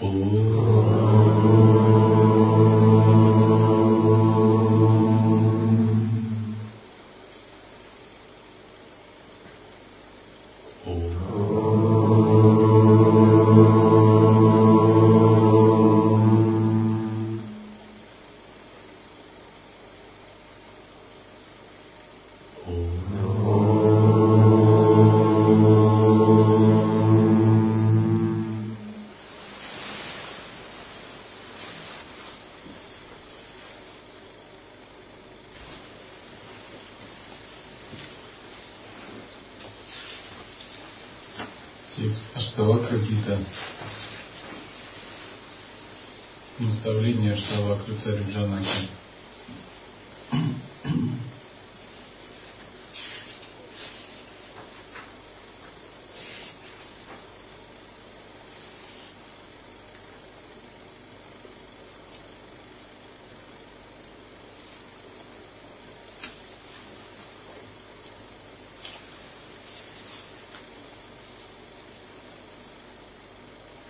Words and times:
Phật 0.00 1.21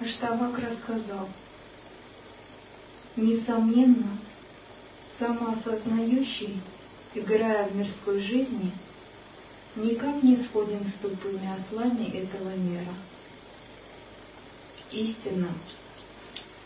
Аштавак 0.03 0.59
рассказал, 0.59 1.29
несомненно, 3.15 4.19
самоосознающий, 5.17 6.61
играя 7.15 7.69
в 7.69 7.77
мирской 7.77 8.21
жизни, 8.21 8.73
никак 9.77 10.21
не 10.25 10.43
сходен 10.45 10.81
с 10.91 11.01
тупыми 11.01 11.49
ослами 11.57 12.11
этого 12.17 12.51
мира. 12.57 12.93
Истинно, 14.91 15.51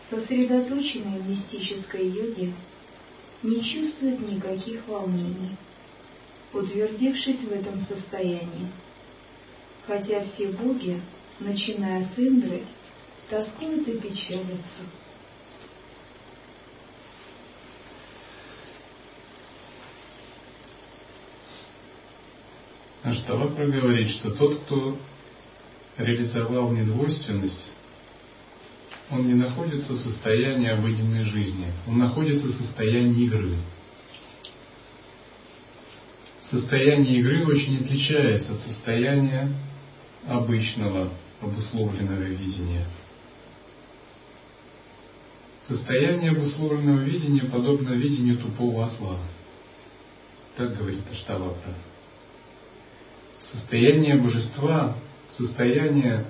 сосредоточенный 0.09 1.21
в 1.21 1.29
мистической 1.29 2.09
йоге, 2.09 2.55
не 3.43 3.63
чувствует 3.63 4.19
никаких 4.19 4.89
волнений, 4.89 5.57
утвердившись 6.55 7.41
в 7.41 7.53
этом 7.53 7.85
состоянии, 7.85 8.73
хотя 9.87 10.25
все 10.25 10.47
боги, 10.49 11.03
начиная 11.39 12.09
с 12.15 12.19
Индры, 12.19 12.63
тоскуют 13.29 13.89
и 13.89 13.99
печалятся. 13.99 14.85
Аштавакра 23.03 23.67
говорит, 23.67 24.11
что 24.17 24.33
тот, 24.33 24.61
кто 24.63 24.97
реализовал 25.97 26.73
недвойственность, 26.73 27.69
он 29.11 29.29
не 29.29 29.35
находится 29.35 29.93
в 29.93 29.99
состоянии 29.99 30.69
обыденной 30.69 31.25
жизни, 31.25 31.67
он 31.87 31.99
находится 31.99 32.49
в 32.49 32.53
состоянии 32.53 33.27
игры. 33.27 33.55
Состояние 36.51 37.21
игры 37.21 37.47
очень 37.47 37.85
отличается 37.85 38.53
от 38.53 38.61
состояния 38.63 39.53
обычного 40.27 41.11
обусловленного 41.41 42.23
видения. 42.23 42.87
Состояние 45.69 46.31
обусловленного 46.31 47.01
видения 47.01 47.43
подобно 47.43 47.91
видению 47.91 48.39
тупого 48.39 48.87
осла. 48.87 49.19
Так 50.57 50.77
говорит 50.77 51.03
Аштавакра. 51.11 51.75
Состояние 53.53 54.17
божества, 54.17 54.97
состояние 55.37 56.27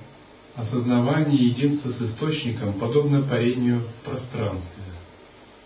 осознавания 0.54 1.36
единства 1.36 1.90
с 1.90 2.00
источником 2.00 2.74
подобно 2.74 3.22
парению 3.22 3.80
в 3.80 4.04
пространстве, 4.06 4.84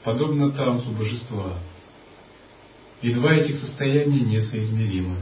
подобно 0.03 0.51
танцу 0.51 0.91
божества. 0.91 1.55
И 3.03 3.13
два 3.15 3.35
этих 3.35 3.61
состояния 3.61 4.21
несоизмеримы. 4.21 5.17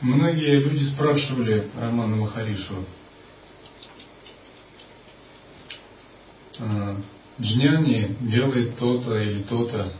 Многие 0.00 0.60
люди 0.60 0.84
спрашивали 0.84 1.70
Романа 1.74 2.16
Махаришу, 2.16 2.84
Джняни 7.40 8.16
делает 8.20 8.78
то-то 8.78 9.16
или 9.16 9.42
то-то. 9.42 9.92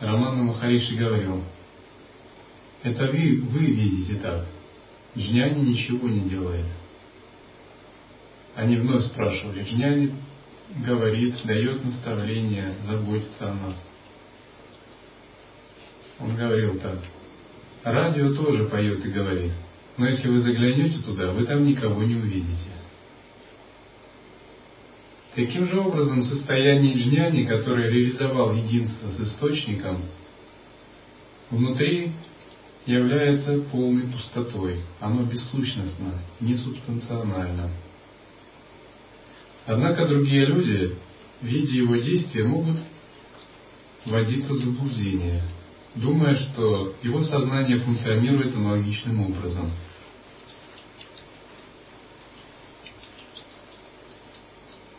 Роман 0.00 0.44
Махариши 0.44 0.96
говорил, 0.96 1.42
это 2.82 3.06
вы, 3.06 3.40
вы 3.42 3.60
видите 3.60 4.14
так. 4.16 4.46
Джняни 5.16 5.70
ничего 5.70 6.08
не 6.08 6.28
делает. 6.28 6.66
Они 8.54 8.76
вновь 8.76 9.04
спрашивали, 9.04 9.62
Джняни 9.62 10.14
говорит, 10.84 11.36
дает 11.44 11.84
наставление, 11.84 12.74
заботится 12.86 13.50
о 13.50 13.54
нас. 13.54 13.74
Он 16.20 16.36
говорил 16.36 16.80
так, 16.80 16.98
радио 17.84 18.34
тоже 18.34 18.64
поет 18.64 19.04
и 19.06 19.10
говорит, 19.10 19.52
но 19.96 20.08
если 20.08 20.28
вы 20.28 20.40
заглянете 20.40 20.98
туда, 20.98 21.30
вы 21.32 21.44
там 21.46 21.64
никого 21.64 22.02
не 22.02 22.16
увидите. 22.16 22.77
Таким 25.38 25.68
же 25.68 25.78
образом, 25.78 26.24
состояние 26.24 26.94
джняни, 26.94 27.44
которое 27.44 27.88
реализовал 27.88 28.56
единство 28.56 29.08
с 29.10 29.20
источником, 29.20 29.98
внутри 31.48 32.10
является 32.86 33.60
полной 33.70 34.08
пустотой. 34.08 34.80
Оно 34.98 35.22
бессущностно, 35.22 36.14
несубстанционально. 36.40 37.70
Однако 39.64 40.08
другие 40.08 40.44
люди, 40.44 40.96
видя 41.40 41.72
его 41.72 41.94
действия, 41.94 42.42
могут 42.42 42.78
вводиться 44.06 44.52
в 44.52 44.58
заблуждение, 44.58 45.44
думая, 45.94 46.34
что 46.34 46.94
его 47.04 47.22
сознание 47.22 47.78
функционирует 47.78 48.56
аналогичным 48.56 49.20
образом– 49.30 49.70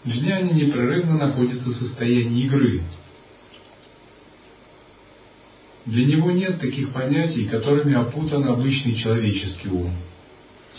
Джняни 0.08 0.54
непрерывно 0.54 1.18
находится 1.18 1.70
в 1.70 1.76
состоянии 1.76 2.46
игры. 2.46 2.82
Для 5.86 6.06
него 6.06 6.32
нет 6.32 6.60
таких 6.60 6.92
понятий, 6.92 7.46
которыми 7.46 7.96
опутан 7.96 8.48
обычный 8.48 8.96
человеческий 8.96 9.70
ум. 9.70 9.94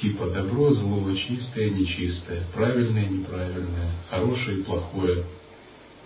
Типа 0.00 0.30
добро, 0.30 0.72
зло, 0.72 1.14
чистое, 1.14 1.70
нечистое, 1.70 2.44
правильное, 2.54 3.06
неправильное, 3.06 3.90
хорошее 4.08 4.58
и 4.58 4.62
плохое. 4.62 5.24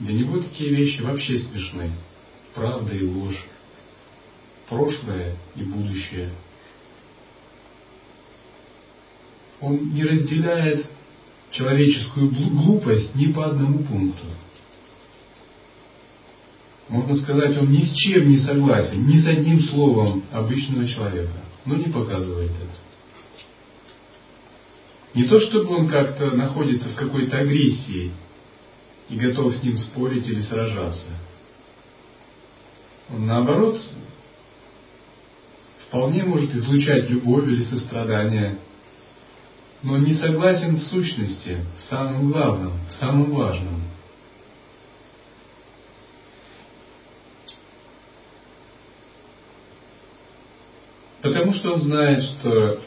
Для 0.00 0.14
него 0.14 0.38
такие 0.38 0.74
вещи 0.74 1.00
вообще 1.00 1.38
смешны. 1.38 1.90
Правда 2.54 2.92
и 2.94 3.04
ложь, 3.04 3.44
прошлое 4.68 5.36
и 5.54 5.62
будущее. 5.62 6.30
Он 9.60 9.94
не 9.94 10.02
разделяет 10.02 10.86
человеческую 11.56 12.30
глупость 12.30 13.14
ни 13.14 13.32
по 13.32 13.46
одному 13.46 13.78
пункту. 13.84 14.24
Можно 16.88 17.16
сказать, 17.16 17.56
он 17.56 17.70
ни 17.70 17.84
с 17.84 17.92
чем 17.94 18.28
не 18.28 18.38
согласен, 18.38 19.06
ни 19.06 19.20
с 19.20 19.26
одним 19.26 19.62
словом 19.64 20.24
обычного 20.32 20.86
человека, 20.86 21.32
но 21.64 21.76
не 21.76 21.86
показывает 21.86 22.50
это. 22.50 22.84
Не 25.14 25.24
то 25.28 25.40
чтобы 25.40 25.76
он 25.76 25.88
как-то 25.88 26.32
находится 26.32 26.88
в 26.88 26.94
какой-то 26.94 27.38
агрессии 27.38 28.10
и 29.08 29.16
готов 29.16 29.54
с 29.54 29.62
ним 29.62 29.78
спорить 29.78 30.26
или 30.26 30.42
сражаться. 30.42 31.06
Он 33.12 33.26
наоборот 33.26 33.80
вполне 35.86 36.24
может 36.24 36.54
излучать 36.54 37.08
любовь 37.08 37.46
или 37.46 37.62
сострадание 37.64 38.58
но 39.84 39.98
не 39.98 40.14
согласен 40.14 40.78
в 40.78 40.84
сущности, 40.84 41.58
в 41.78 41.90
самом 41.90 42.32
главном, 42.32 42.72
в 42.88 42.92
самом 42.94 43.30
важном. 43.32 43.82
Потому 51.20 51.52
что 51.52 51.74
он 51.74 51.82
знает, 51.82 52.24
что 52.24 52.82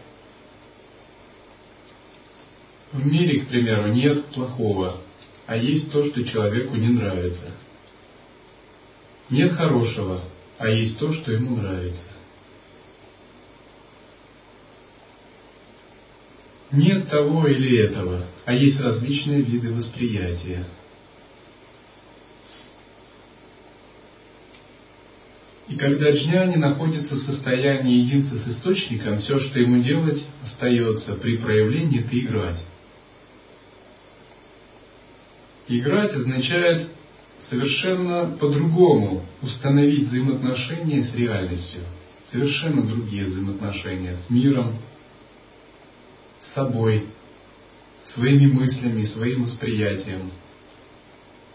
в 2.93 3.05
мире, 3.05 3.41
к 3.41 3.47
примеру, 3.47 3.89
нет 3.93 4.25
плохого, 4.27 4.97
а 5.45 5.55
есть 5.55 5.91
то, 5.91 6.03
что 6.03 6.23
человеку 6.23 6.75
не 6.75 6.89
нравится. 6.89 7.51
Нет 9.29 9.53
хорошего, 9.53 10.21
а 10.57 10.67
есть 10.67 10.97
то, 10.97 11.13
что 11.13 11.31
ему 11.31 11.57
нравится. 11.57 12.01
Нет 16.71 17.09
того 17.09 17.47
или 17.47 17.85
этого, 17.85 18.25
а 18.45 18.53
есть 18.53 18.79
различные 18.79 19.41
виды 19.41 19.71
восприятия. 19.71 20.65
И 25.69 25.75
когда 25.75 26.11
джняни 26.11 26.55
находится 26.55 27.15
в 27.15 27.21
состоянии 27.21 27.99
единства 27.99 28.37
с 28.37 28.47
источником, 28.47 29.19
все, 29.19 29.39
что 29.39 29.59
ему 29.59 29.83
делать, 29.83 30.23
остается 30.45 31.13
при 31.15 31.37
проявлении, 31.37 32.01
это 32.01 32.17
играть. 32.17 32.63
Играть 35.67 36.13
означает 36.13 36.89
совершенно 37.49 38.37
по-другому 38.37 39.25
установить 39.41 40.07
взаимоотношения 40.07 41.03
с 41.03 41.15
реальностью. 41.15 41.81
Совершенно 42.31 42.83
другие 42.83 43.25
взаимоотношения 43.25 44.17
с 44.25 44.29
миром, 44.29 44.77
собой, 46.57 47.03
своими 48.15 48.47
мыслями, 48.47 49.05
своим 49.05 49.43
восприятием, 49.43 50.31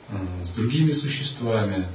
а, 0.09 0.45
с 0.45 0.55
другими 0.55 0.93
существами. 0.93 1.87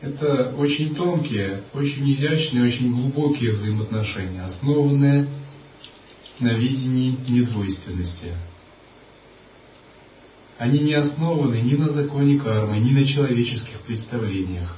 Это 0.00 0.54
очень 0.56 0.94
тонкие, 0.94 1.64
очень 1.74 2.12
изящные, 2.12 2.68
очень 2.68 2.92
глубокие 2.92 3.52
взаимоотношения, 3.52 4.44
основанные 4.44 5.26
на 6.38 6.52
видении 6.54 7.18
недвойственности. 7.28 8.34
Они 10.58 10.78
не 10.78 10.94
основаны 10.94 11.56
ни 11.56 11.74
на 11.74 11.90
законе 11.90 12.38
кармы, 12.38 12.78
ни 12.78 12.92
на 12.92 13.04
человеческих 13.04 13.80
представлениях. 13.80 14.76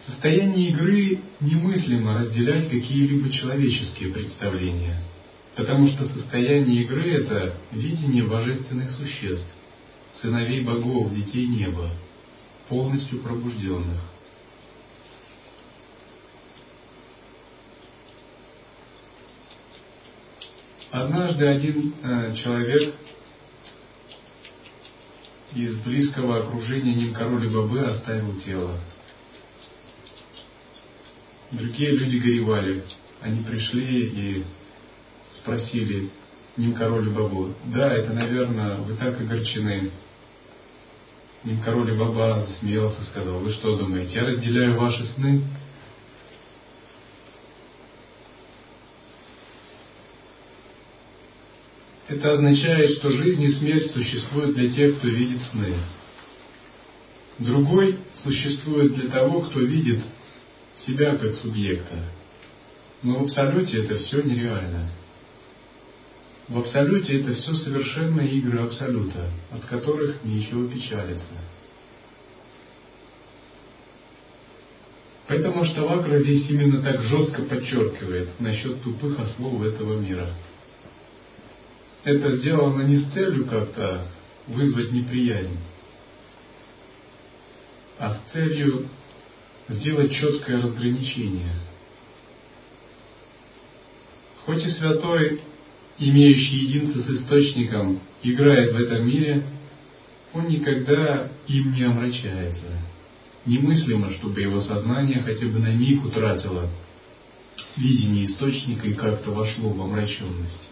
В 0.00 0.10
состоянии 0.12 0.70
игры 0.70 1.18
немыслимо 1.40 2.20
разделять 2.20 2.70
какие-либо 2.70 3.30
человеческие 3.30 4.12
представления, 4.12 4.96
потому 5.58 5.88
что 5.88 6.06
состояние 6.10 6.84
игры– 6.84 7.10
это 7.14 7.56
видение 7.72 8.22
божественных 8.22 8.92
существ, 8.92 9.48
сыновей 10.22 10.60
богов, 10.60 11.12
детей 11.12 11.48
неба, 11.48 11.90
полностью 12.68 13.18
пробужденных. 13.22 14.00
Однажды 20.92 21.48
один 21.48 21.92
э, 22.04 22.36
человек 22.36 22.94
из 25.56 25.76
близкого 25.80 26.38
окружения 26.38 26.94
Нимкароли 26.94 27.48
Бабы 27.48 27.80
оставил 27.80 28.40
тело. 28.42 28.78
Другие 31.50 31.90
люди 31.96 32.16
горевали. 32.18 32.84
Они 33.20 33.42
пришли 33.42 34.06
и 34.06 34.44
спросили 35.42 36.10
Нимкароли 36.56 37.10
Бабу, 37.10 37.54
да, 37.66 37.92
это, 37.92 38.12
наверное, 38.12 38.78
вы 38.78 38.94
так 38.96 39.20
огорчены. 39.20 39.90
Нимкароли 41.44 41.96
Баба 41.96 42.46
засмеялся 42.48 43.00
и 43.00 43.06
сказал, 43.06 43.38
вы 43.38 43.52
что 43.52 43.76
думаете, 43.76 44.14
я 44.16 44.26
разделяю 44.26 44.76
ваши 44.76 45.04
сны? 45.14 45.42
Это 52.08 52.32
означает, 52.32 52.98
что 52.98 53.10
жизнь 53.10 53.42
и 53.42 53.52
смерть 53.52 53.92
существуют 53.92 54.56
для 54.56 54.72
тех, 54.72 54.98
кто 54.98 55.08
видит 55.08 55.40
сны. 55.52 55.74
Другой 57.38 57.98
существует 58.24 58.94
для 58.94 59.10
того, 59.10 59.42
кто 59.42 59.60
видит 59.60 60.00
себя 60.86 61.16
как 61.16 61.34
субъекта. 61.34 62.02
Но 63.02 63.18
в 63.18 63.22
абсолюте 63.24 63.84
это 63.84 63.98
все 63.98 64.22
нереально. 64.22 64.88
В 66.48 66.58
абсолюте 66.58 67.20
это 67.20 67.34
все 67.34 67.54
совершенные 67.54 68.30
игры 68.30 68.60
абсолюта, 68.60 69.30
от 69.52 69.64
которых 69.66 70.24
ничего 70.24 70.66
печалится. 70.66 71.26
Поэтому 75.26 75.64
Штавакра 75.64 76.20
здесь 76.20 76.48
именно 76.48 76.80
так 76.80 77.02
жестко 77.02 77.42
подчеркивает 77.42 78.40
насчет 78.40 78.82
тупых 78.82 79.18
ослов 79.20 79.62
этого 79.62 80.00
мира– 80.00 80.32
это 82.08 82.36
сделано 82.36 82.82
не 82.82 82.96
с 82.98 83.12
целью 83.12 83.46
как-то 83.46 84.06
вызвать 84.46 84.92
неприязнь, 84.92 85.58
а 87.98 88.14
с 88.14 88.32
целью 88.32 88.88
сделать 89.68 90.14
четкое 90.14 90.62
разграничение. 90.62 91.52
Хоть 94.46 94.64
и 94.64 94.70
святой, 94.70 95.42
имеющий 95.98 96.66
единство 96.66 97.00
с 97.00 97.10
источником, 97.10 98.00
играет 98.22 98.72
в 98.72 98.76
этом 98.76 99.06
мире, 99.06 99.42
он 100.32 100.48
никогда 100.48 101.30
им 101.46 101.74
не 101.74 101.82
омрачается. 101.82 102.66
Немыслимо, 103.46 104.12
чтобы 104.14 104.40
его 104.40 104.60
сознание 104.60 105.22
хотя 105.22 105.46
бы 105.46 105.58
на 105.58 105.72
миг 105.72 106.04
утратило 106.04 106.68
видение 107.76 108.26
источника 108.26 108.86
и 108.86 108.92
как-то 108.92 109.30
вошло 109.30 109.70
в 109.70 109.80
омраченность. 109.80 110.68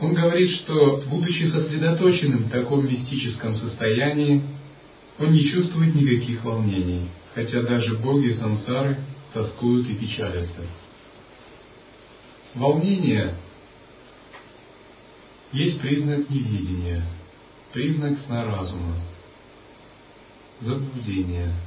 Он 0.00 0.14
говорит, 0.14 0.50
что, 0.50 1.02
будучи 1.10 1.50
сосредоточенным 1.50 2.44
в 2.44 2.50
таком 2.50 2.88
мистическом 2.88 3.54
состоянии, 3.54 4.42
он 5.18 5.32
не 5.32 5.44
чувствует 5.50 5.94
никаких 5.94 6.42
волнений, 6.42 7.08
хотя 7.34 7.62
даже 7.62 7.96
боги 7.96 8.32
сансары 8.32 8.96
тоскуют 9.32 9.88
и 9.88 9.94
печалятся. 9.94 10.66
Волнение 12.54 13.34
есть 15.52 15.80
признак 15.80 16.28
невидения, 16.30 17.04
признак 17.72 18.18
сна 18.20 18.44
разума, 18.44 18.96
заблуждения– 20.60 21.54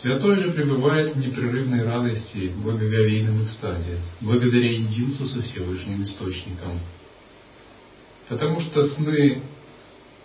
Святой 0.00 0.36
же 0.36 0.52
пребывает 0.52 1.14
в 1.14 1.18
непрерывной 1.18 1.84
радости, 1.84 2.50
благоговейном 2.56 3.44
экстазе, 3.44 3.98
благодаря 4.22 4.72
единству 4.72 5.28
со 5.28 5.42
Всевышним 5.42 6.04
Источником. 6.04 6.80
Потому 8.26 8.60
что 8.60 8.88
сны 8.94 9.42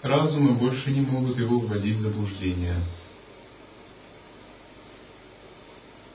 разума 0.01 0.54
больше 0.54 0.92
не 0.92 1.01
могут 1.01 1.38
его 1.38 1.60
вводить 1.60 1.98
в 1.98 2.04
заблуждение. 2.04 2.75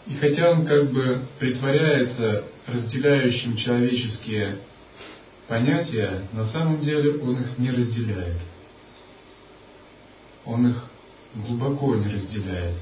И 0.07 0.14
хотя 0.14 0.50
он 0.50 0.66
как 0.66 0.90
бы 0.90 1.23
притворяется 1.38 2.45
разделяющим 2.66 3.57
человеческие 3.57 4.57
понятия, 5.47 6.23
на 6.33 6.47
самом 6.47 6.80
деле 6.80 7.19
он 7.19 7.40
их 7.40 7.59
не 7.59 7.71
разделяет. 7.71 8.38
Он 10.45 10.69
их 10.69 10.85
глубоко 11.35 11.95
не 11.97 12.12
разделяет 12.12 12.76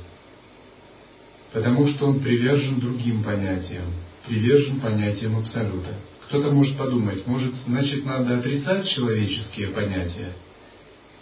потому 1.52 1.88
что 1.88 2.08
он 2.08 2.20
привержен 2.20 2.80
другим 2.80 3.22
понятиям, 3.22 3.87
привержен 4.26 4.80
понятиям 4.80 5.38
Абсолюта. 5.38 5.94
Кто-то 6.26 6.50
может 6.50 6.76
подумать, 6.76 7.26
может, 7.26 7.54
значит, 7.66 8.04
надо 8.04 8.38
отрицать 8.38 8.88
человеческие 8.90 9.68
понятия, 9.68 10.34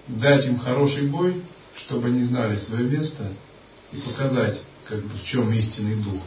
дать 0.09 0.45
им 0.47 0.59
хороший 0.59 1.07
бой, 1.07 1.43
чтобы 1.85 2.09
они 2.09 2.25
знали 2.25 2.57
свое 2.57 2.89
место 2.89 3.33
и 3.93 3.99
показать, 3.99 4.61
как 4.89 5.03
бы, 5.03 5.15
в 5.15 5.25
чем 5.27 5.53
истинный 5.53 5.97
дух. 6.03 6.23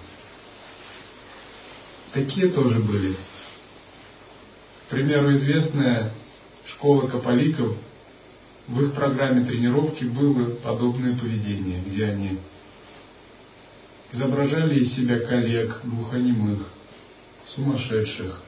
Такие 2.14 2.50
тоже 2.50 2.80
были. 2.80 3.16
К 4.88 4.90
примеру, 4.90 5.36
известная 5.38 6.12
школа 6.66 7.08
капаликов, 7.08 7.78
в 8.68 8.84
их 8.84 8.94
программе 8.94 9.46
тренировки 9.46 10.04
было 10.04 10.56
подобное 10.56 11.16
поведение, 11.16 11.82
где 11.86 12.06
они 12.06 12.40
изображали 14.12 14.80
из 14.80 14.96
себя 14.96 15.20
коллег, 15.20 15.82
глухонемых, 15.84 16.68
сумасшедших, 17.56 18.42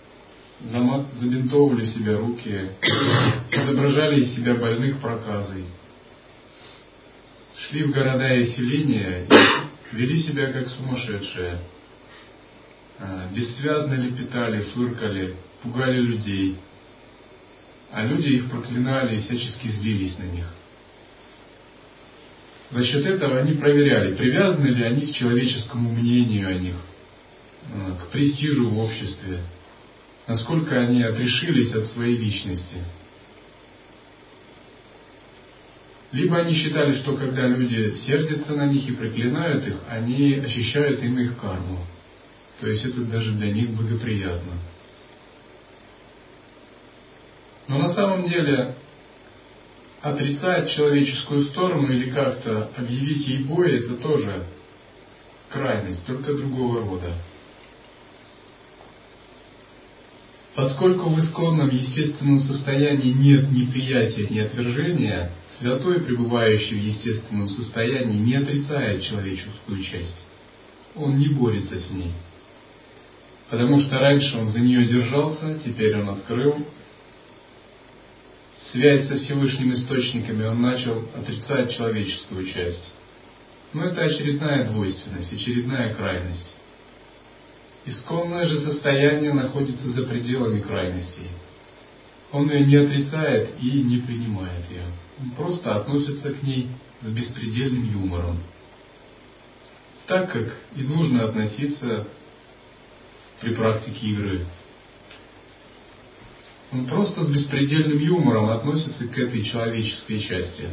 забинтовывали 1.20 1.86
себе 1.86 2.16
руки, 2.16 2.70
изображали 3.52 4.22
из 4.22 4.36
себя 4.36 4.56
больных 4.56 5.00
проказой, 5.00 5.66
шли 7.68 7.84
в 7.84 7.92
города 7.92 8.34
и 8.34 8.52
селения 8.54 9.26
и 9.26 9.61
вели 9.92 10.24
себя 10.24 10.52
как 10.52 10.70
сумасшедшие, 10.70 11.60
а, 13.00 13.28
бессвязно 13.34 13.94
лепетали, 13.96 14.62
фыркали, 14.74 15.36
пугали 15.64 16.00
людей, 16.00 16.58
а 17.92 18.06
люди 18.06 18.30
их 18.30 18.50
проклинали 18.50 19.18
и 19.18 19.22
всячески 19.22 19.68
злились 19.68 20.18
на 20.18 20.24
них. 20.24 20.46
За 22.72 22.86
счет 22.86 23.06
этого 23.06 23.40
они 23.40 23.54
проверяли, 23.54 24.16
привязаны 24.16 24.68
ли 24.68 24.84
они 24.84 25.08
к 25.08 25.16
человеческому 25.16 25.92
мнению 25.92 26.48
о 26.48 26.54
них, 26.54 26.76
э, 27.74 27.92
к 28.02 28.12
престижу 28.12 28.70
в 28.70 28.80
обществе, 28.80 29.42
насколько 30.28 30.80
они 30.80 31.04
отрешились 31.04 31.74
от 31.74 31.88
своей 31.88 32.18
личности. 32.18 32.78
Либо 36.12 36.38
они 36.40 36.54
считали, 36.56 36.96
что 36.98 37.16
когда 37.16 37.48
люди 37.48 37.96
сердятся 38.06 38.54
на 38.54 38.66
них 38.66 38.88
и 38.90 38.94
проклинают 38.94 39.66
их, 39.66 39.76
они 39.88 40.36
ощущают 40.36 41.02
им 41.02 41.18
их 41.20 41.38
карму. 41.38 41.80
То 42.60 42.68
есть 42.68 42.84
это 42.84 43.02
даже 43.02 43.32
для 43.32 43.52
них 43.52 43.70
благоприятно. 43.70 44.54
Но 47.68 47.78
на 47.78 47.94
самом 47.94 48.28
деле 48.28 48.76
отрицать 50.02 50.72
человеческую 50.72 51.46
сторону 51.46 51.88
или 51.92 52.10
как-то 52.10 52.70
объявить 52.76 53.28
ей 53.28 53.44
бой, 53.46 53.80
это 53.80 53.96
тоже 53.96 54.44
крайность, 55.50 56.06
только 56.06 56.34
другого 56.34 56.82
рода. 56.82 57.14
Поскольку 60.56 61.10
в 61.10 61.20
исконном 61.24 61.70
естественном 61.70 62.42
состоянии 62.42 63.14
нет 63.14 63.50
ни 63.50 63.66
приятия, 63.66 64.28
ни 64.28 64.40
отвержения, 64.40 65.32
святой, 65.62 66.02
пребывающий 66.02 66.76
в 66.76 66.84
естественном 66.84 67.48
состоянии, 67.48 68.18
не 68.18 68.36
отрицает 68.36 69.04
человеческую 69.04 69.84
часть. 69.84 70.18
Он 70.96 71.18
не 71.18 71.30
борется 71.30 71.80
с 71.80 71.90
ней. 71.92 72.12
Потому 73.50 73.82
что 73.82 74.00
раньше 74.00 74.38
он 74.38 74.50
за 74.50 74.60
нее 74.60 74.86
держался, 74.86 75.60
теперь 75.64 75.98
он 76.00 76.10
открыл 76.10 76.66
связь 78.72 79.08
со 79.08 79.16
Всевышним 79.16 79.74
источниками, 79.74 80.46
он 80.46 80.62
начал 80.62 81.04
отрицать 81.16 81.76
человеческую 81.76 82.48
часть. 82.48 82.92
Но 83.74 83.86
это 83.86 84.02
очередная 84.02 84.66
двойственность, 84.70 85.32
очередная 85.32 85.94
крайность. 85.94 86.52
Исконное 87.86 88.46
же 88.48 88.60
состояние 88.62 89.34
находится 89.34 89.90
за 89.90 90.04
пределами 90.04 90.62
крайностей. 90.62 91.28
Он 92.32 92.50
ее 92.50 92.66
не 92.66 92.76
отрицает 92.76 93.52
и 93.60 93.72
не 93.84 93.98
принимает 93.98 94.70
ее. 94.70 94.86
Он 95.20 95.32
просто 95.32 95.76
относится 95.76 96.32
к 96.34 96.44
ней 96.44 96.70
с 97.02 97.08
беспредельным 97.08 97.92
юмором. 97.92 98.40
Так 100.08 100.32
как 100.32 100.56
и 100.76 100.82
нужно 100.82 101.26
относиться 101.26 102.08
при 103.42 103.54
практике 103.54 104.08
игры. 104.08 104.46
Он 106.72 106.86
просто 106.86 107.26
с 107.26 107.28
беспредельным 107.28 108.00
юмором 108.00 108.50
относится 108.50 109.08
к 109.08 109.18
этой 109.18 109.44
человеческой 109.44 110.20
части, 110.20 110.70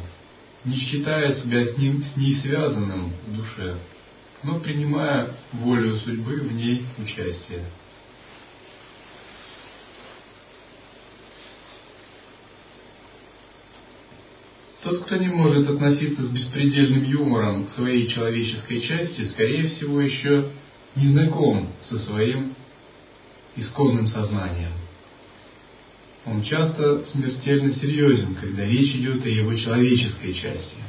не 0.64 0.76
считая 0.76 1.34
себя 1.40 1.66
с, 1.66 1.76
ним, 1.76 2.04
с 2.04 2.16
ней 2.16 2.36
связанным 2.36 3.12
в 3.26 3.36
душе 3.36 3.76
но 4.42 4.60
принимая 4.60 5.34
волю 5.52 5.96
судьбы 5.96 6.40
в 6.40 6.52
ней 6.52 6.84
участие. 6.98 7.64
Тот, 14.82 15.04
кто 15.04 15.16
не 15.16 15.28
может 15.28 15.68
относиться 15.68 16.22
с 16.22 16.28
беспредельным 16.30 17.04
юмором 17.04 17.66
к 17.66 17.72
своей 17.72 18.06
человеческой 18.08 18.80
части, 18.80 19.24
скорее 19.26 19.68
всего, 19.68 20.00
еще 20.00 20.50
не 20.94 21.08
знаком 21.08 21.68
со 21.88 21.98
своим 21.98 22.54
исконным 23.56 24.06
сознанием. 24.06 24.72
Он 26.26 26.42
часто 26.42 27.04
смертельно 27.06 27.74
серьезен, 27.74 28.34
когда 28.36 28.64
речь 28.64 28.94
идет 28.94 29.24
о 29.24 29.28
его 29.28 29.54
человеческой 29.54 30.34
части– 30.34 30.76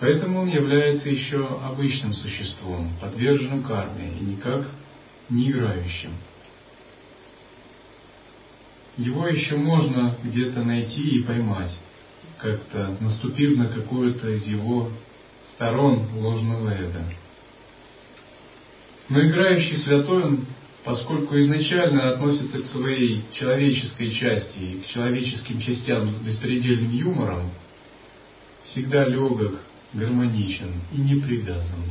Поэтому 0.00 0.42
он 0.42 0.48
является 0.48 1.08
еще 1.08 1.44
обычным 1.64 2.14
существом, 2.14 2.92
подверженным 3.00 3.64
карме 3.64 4.12
и 4.20 4.24
никак 4.24 4.68
не 5.28 5.50
играющим. 5.50 6.12
Его 8.96 9.26
еще 9.26 9.56
можно 9.56 10.16
где-то 10.22 10.62
найти 10.62 11.02
и 11.02 11.22
поймать, 11.22 11.76
как-то 12.38 12.96
наступив 13.00 13.56
на 13.56 13.68
какую-то 13.68 14.28
из 14.30 14.46
его 14.46 14.90
сторон 15.54 16.08
ложного 16.16 16.70
эго. 16.70 17.04
Но 19.08 19.20
играющий 19.20 19.78
святой, 19.78 20.22
он, 20.22 20.46
поскольку 20.84 21.38
изначально 21.38 22.10
относится 22.10 22.60
к 22.60 22.66
своей 22.66 23.24
человеческой 23.32 24.12
части 24.12 24.58
и 24.58 24.80
к 24.80 24.86
человеческим 24.88 25.60
частям 25.60 26.10
с 26.12 26.16
беспредельным 26.16 26.92
юмором, 26.92 27.50
всегда 28.64 29.04
легок 29.04 29.60
гармоничен 29.94 30.72
и 30.92 30.96
не 30.98 31.20
привязан 31.20 31.84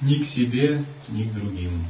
ни 0.00 0.24
к 0.24 0.28
себе, 0.30 0.84
ни 1.08 1.24
к 1.24 1.32
другим. 1.32 1.86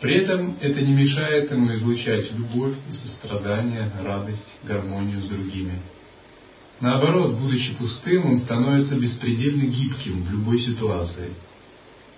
При 0.00 0.16
этом 0.18 0.56
это 0.60 0.80
не 0.80 0.92
мешает 0.92 1.50
ему 1.50 1.74
излучать 1.74 2.32
любовь 2.32 2.76
и 2.88 2.92
сострадание, 2.92 3.90
радость, 4.02 4.58
гармонию 4.64 5.22
с 5.22 5.26
другими. 5.26 5.80
Наоборот, 6.80 7.34
будучи 7.34 7.74
пустым, 7.74 8.26
он 8.26 8.38
становится 8.40 8.94
беспредельно 8.94 9.64
гибким 9.64 10.22
в 10.22 10.30
любой 10.30 10.60
ситуации. 10.60 11.32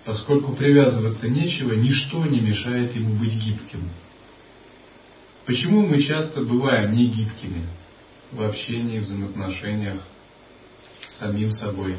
Поскольку 0.05 0.53
привязываться 0.53 1.27
нечего, 1.27 1.73
ничто 1.73 2.25
не 2.25 2.39
мешает 2.39 2.95
ему 2.95 3.15
быть 3.15 3.33
гибким. 3.33 3.89
Почему 5.45 5.87
мы 5.87 6.01
часто 6.03 6.41
бываем 6.41 6.93
не 6.93 7.07
гибкими? 7.07 7.63
в 8.31 8.41
общении, 8.41 8.99
взаимоотношениях 8.99 10.01
с 11.07 11.19
самим 11.19 11.51
собой. 11.53 11.97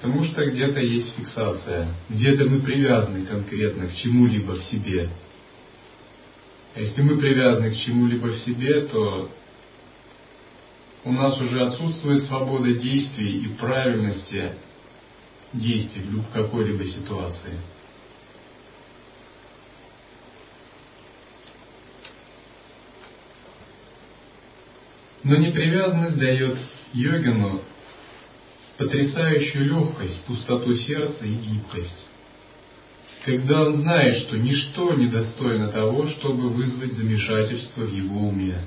Потому 0.00 0.24
что 0.24 0.44
где-то 0.44 0.80
есть 0.80 1.14
фиксация, 1.14 1.88
где-то 2.08 2.44
мы 2.44 2.60
привязаны 2.60 3.24
конкретно 3.26 3.86
к 3.88 3.96
чему-либо 3.96 4.52
в 4.52 4.64
себе. 4.64 5.08
А 6.74 6.80
если 6.80 7.02
мы 7.02 7.16
привязаны 7.16 7.70
к 7.70 7.78
чему-либо 7.78 8.26
в 8.28 8.38
себе, 8.38 8.82
то 8.82 9.30
у 11.04 11.12
нас 11.12 11.40
уже 11.40 11.60
отсутствует 11.60 12.24
свобода 12.24 12.72
действий 12.72 13.44
и 13.44 13.48
правильности 13.54 14.52
действий 15.52 16.02
в 16.02 16.32
какой-либо 16.32 16.84
ситуации. 16.84 17.58
Но 25.22 25.36
непривязанность 25.36 26.18
дает 26.18 26.58
йогину 26.92 27.62
потрясающую 28.76 29.66
легкость, 29.66 30.20
пустоту 30.24 30.74
сердца 30.78 31.24
и 31.24 31.34
гибкость. 31.34 32.06
Когда 33.24 33.62
он 33.66 33.76
знает, 33.76 34.24
что 34.24 34.36
ничто 34.36 34.94
не 34.94 35.06
достойно 35.06 35.68
того, 35.68 36.08
чтобы 36.08 36.50
вызвать 36.50 36.92
замешательство 36.92 37.82
в 37.82 37.92
его 37.92 38.28
уме, 38.28 38.58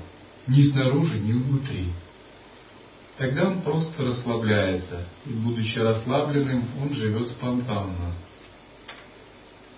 ни 0.46 0.62
снаружи, 0.70 1.18
ни 1.18 1.32
внутри. 1.32 1.88
Тогда 3.18 3.48
он 3.48 3.62
просто 3.62 4.04
расслабляется, 4.04 5.04
и, 5.26 5.30
будучи 5.30 5.78
расслабленным, 5.78 6.64
он 6.80 6.94
живет 6.94 7.28
спонтанно. 7.30 8.14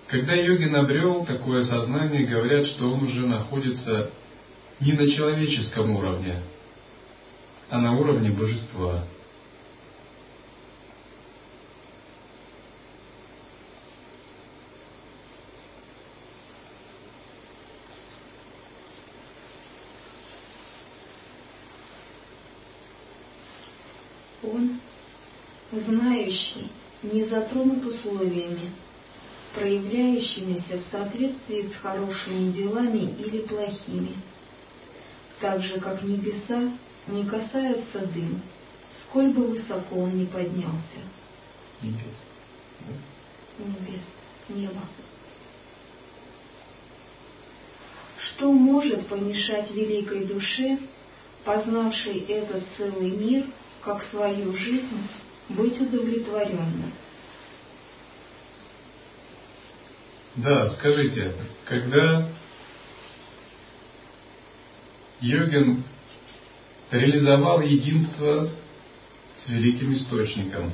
Когда 0.06 0.34
йогин 0.34 0.74
обрел 0.76 1.24
такое 1.24 1.62
сознание, 1.62 2.26
говорят, 2.26 2.66
что 2.68 2.90
он 2.90 3.04
уже 3.04 3.26
находится 3.26 4.10
не 4.80 4.92
на 4.92 5.08
человеческом 5.10 5.90
уровне, 5.94 6.36
а 7.68 7.78
на 7.78 7.96
уровне 7.96 8.30
божества. 8.30 9.04
Он, 24.42 24.80
знающий, 25.72 26.68
не 27.02 27.24
затронут 27.24 27.84
условиями, 27.84 28.72
проявляющимися 29.54 30.78
в 30.78 30.90
соответствии 30.90 31.68
с 31.68 31.80
хорошими 31.80 32.52
делами 32.52 33.14
или 33.18 33.40
плохими, 33.42 34.16
так 35.40 35.62
же, 35.62 35.80
как 35.80 36.02
небеса 36.02 36.72
не 37.08 37.24
касаются 37.24 38.06
дым, 38.06 38.42
сколь 39.04 39.28
бы 39.32 39.46
высоко 39.46 39.96
он 39.96 40.18
ни 40.18 40.26
поднялся. 40.26 41.00
Небес. 41.82 42.18
Небес, 43.58 44.02
небо. 44.48 44.80
Что 48.18 48.52
может 48.52 49.06
помешать 49.06 49.70
великой 49.70 50.24
душе, 50.26 50.78
познавшей 51.44 52.20
этот 52.20 52.62
целый 52.76 53.10
мир, 53.10 53.46
как 53.82 54.04
свою 54.10 54.56
жизнь, 54.56 55.08
быть 55.50 55.80
удовлетворенной? 55.80 56.92
Да, 60.36 60.70
скажите, 60.70 61.34
когда 61.64 62.28
йогин 65.20 65.82
реализовал 66.90 67.60
единство 67.60 68.50
с 69.44 69.48
великим 69.48 69.92
источником. 69.94 70.72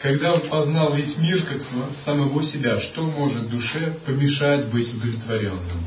Когда 0.00 0.32
он 0.32 0.48
познал 0.48 0.94
весь 0.94 1.14
мир 1.18 1.44
как 1.44 1.62
самого 2.04 2.42
себя, 2.44 2.80
что 2.80 3.02
может 3.02 3.50
душе 3.50 3.98
помешать 4.06 4.66
быть 4.70 4.92
удовлетворенным? 4.94 5.84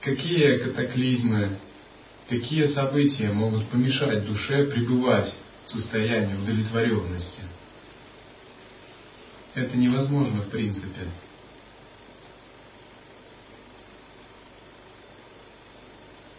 Какие 0.00 0.58
катаклизмы, 0.58 1.58
какие 2.28 2.68
события 2.68 3.30
могут 3.30 3.68
помешать 3.68 4.26
душе 4.26 4.64
пребывать 4.66 5.32
в 5.66 5.72
состоянии 5.72 6.36
удовлетворенности? 6.36 7.42
Это 9.54 9.76
невозможно 9.76 10.42
в 10.42 10.50
принципе. 10.50 11.08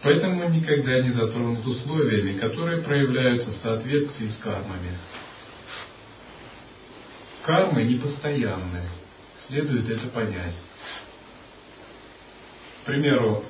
Поэтому 0.02 0.48
никогда 0.50 1.00
не 1.00 1.12
затронут 1.12 1.66
условиями, 1.66 2.38
которые 2.38 2.84
проявляются 2.84 3.50
в 3.50 3.56
соответствии 3.56 4.28
с 4.28 4.36
кармами. 4.38 4.92
Кармы 7.44 7.84
непостоянны, 7.84 8.82
следует 9.48 9.90
это 9.90 10.08
понять. 10.10 10.54
К 12.84 12.86
примеру, 12.86 13.46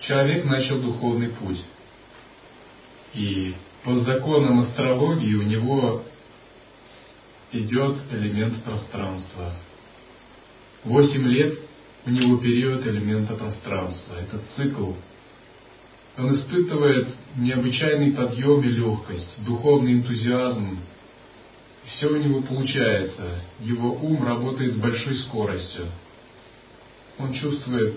человек 0.00 0.44
начал 0.44 0.80
духовный 0.80 1.28
путь, 1.30 1.62
и 3.14 3.54
по 3.84 3.96
законам 4.00 4.60
астрологии 4.60 5.34
у 5.34 5.42
него 5.42 6.02
идет 7.52 7.96
элемент 8.12 8.62
пространства. 8.62 9.54
Восемь 10.84 11.26
лет 11.26 11.58
у 12.06 12.10
него 12.10 12.38
период 12.38 12.86
элемента 12.86 13.34
пространства. 13.34 14.14
Это 14.14 14.40
цикл 14.56 14.92
он 16.20 16.34
испытывает 16.34 17.08
необычайный 17.36 18.12
подъем 18.12 18.62
и 18.62 18.68
легкость, 18.68 19.44
духовный 19.44 19.94
энтузиазм. 19.94 20.78
Все 21.84 22.08
у 22.08 22.16
него 22.16 22.42
получается. 22.42 23.40
Его 23.60 23.92
ум 23.92 24.24
работает 24.24 24.74
с 24.74 24.76
большой 24.76 25.16
скоростью. 25.20 25.86
Он 27.18 27.32
чувствует, 27.32 27.94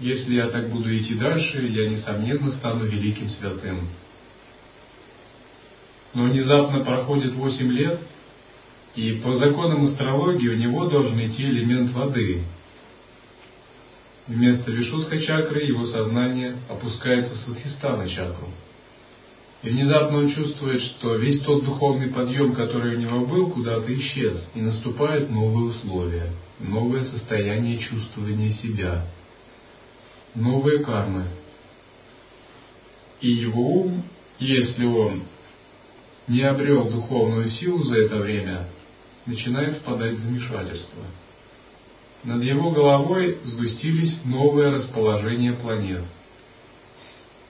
если 0.00 0.34
я 0.34 0.48
так 0.48 0.70
буду 0.70 0.96
идти 0.96 1.14
дальше, 1.14 1.66
я, 1.66 1.88
несомненно, 1.88 2.52
стану 2.52 2.84
великим 2.84 3.28
святым. 3.30 3.88
Но 6.14 6.24
внезапно 6.24 6.84
проходит 6.84 7.34
8 7.34 7.72
лет, 7.72 8.00
и 8.94 9.12
по 9.14 9.36
законам 9.36 9.84
астрологии 9.84 10.48
у 10.48 10.56
него 10.56 10.86
должен 10.86 11.20
идти 11.26 11.44
элемент 11.44 11.90
воды– 11.92 12.42
Вместо 14.28 14.70
Вишудха 14.70 15.18
чакры 15.22 15.62
его 15.62 15.86
сознание 15.86 16.56
опускается 16.68 17.32
в 17.32 17.38
Сватхистана 17.38 18.06
чакру. 18.10 18.48
И 19.62 19.70
внезапно 19.70 20.18
он 20.18 20.30
чувствует, 20.34 20.82
что 20.82 21.16
весь 21.16 21.40
тот 21.40 21.64
духовный 21.64 22.08
подъем, 22.08 22.54
который 22.54 22.96
у 22.96 22.98
него 22.98 23.24
был, 23.24 23.50
куда-то 23.50 23.92
исчез, 23.98 24.46
и 24.54 24.60
наступают 24.60 25.30
новые 25.30 25.70
условия, 25.70 26.30
новое 26.60 27.04
состояние 27.04 27.78
чувствования 27.78 28.52
себя, 28.52 29.06
новые 30.38 30.84
кармы. 30.84 31.24
И 33.20 33.30
его 33.30 33.60
ум, 33.60 34.04
если 34.38 34.84
он 34.84 35.24
не 36.26 36.42
обрел 36.42 36.88
духовную 36.88 37.48
силу 37.50 37.84
за 37.84 37.98
это 37.98 38.16
время, 38.16 38.68
начинает 39.26 39.78
впадать 39.78 40.14
в 40.14 40.22
замешательство– 40.22 41.02
над 42.24 42.42
его 42.42 42.70
головой 42.70 43.38
сгустились 43.44 44.24
новые 44.24 44.70
расположения 44.74 45.52
планет. 45.52 46.02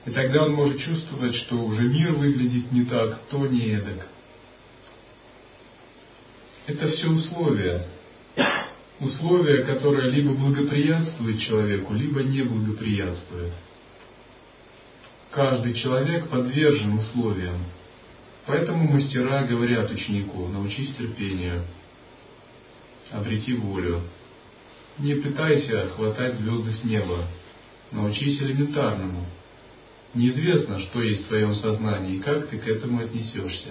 И 0.05 0.11
тогда 0.11 0.43
он 0.43 0.53
может 0.53 0.79
чувствовать, 0.79 1.35
что 1.35 1.55
уже 1.55 1.81
мир 1.81 2.13
выглядит 2.13 2.71
не 2.71 2.85
так, 2.85 3.19
то 3.29 3.45
не 3.47 3.71
эдак. 3.71 4.07
Это 6.67 6.87
все 6.87 7.07
условия. 7.07 7.87
Условия, 8.99 9.63
которые 9.63 10.11
либо 10.11 10.33
благоприятствуют 10.33 11.41
человеку, 11.41 11.93
либо 11.93 12.21
не 12.21 12.41
благоприятствуют. 12.41 13.53
Каждый 15.31 15.73
человек 15.75 16.27
подвержен 16.29 16.97
условиям. 16.97 17.63
Поэтому 18.45 18.91
мастера 18.91 19.43
говорят 19.43 19.91
ученику, 19.91 20.47
научись 20.47 20.93
терпению, 20.95 21.63
обрети 23.11 23.53
волю, 23.53 24.01
не 24.99 25.15
пытайся 25.15 25.87
хватать 25.95 26.35
звезды 26.35 26.73
с 26.73 26.83
неба. 26.83 27.25
Научись 27.91 28.41
элементарному. 28.41 29.25
Неизвестно, 30.13 30.79
что 30.79 31.01
есть 31.01 31.25
в 31.25 31.27
твоем 31.27 31.55
сознании 31.55 32.15
и 32.15 32.19
как 32.19 32.47
ты 32.47 32.57
к 32.57 32.67
этому 32.67 32.99
отнесешься. 32.99 33.69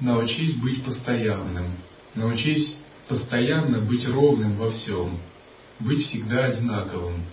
Научись 0.00 0.56
быть 0.56 0.82
постоянным. 0.82 1.76
Научись 2.14 2.74
постоянно 3.06 3.80
быть 3.80 4.06
ровным 4.08 4.56
во 4.56 4.70
всем. 4.70 5.18
Быть 5.78 6.06
всегда 6.08 6.46
одинаковым. 6.46 7.24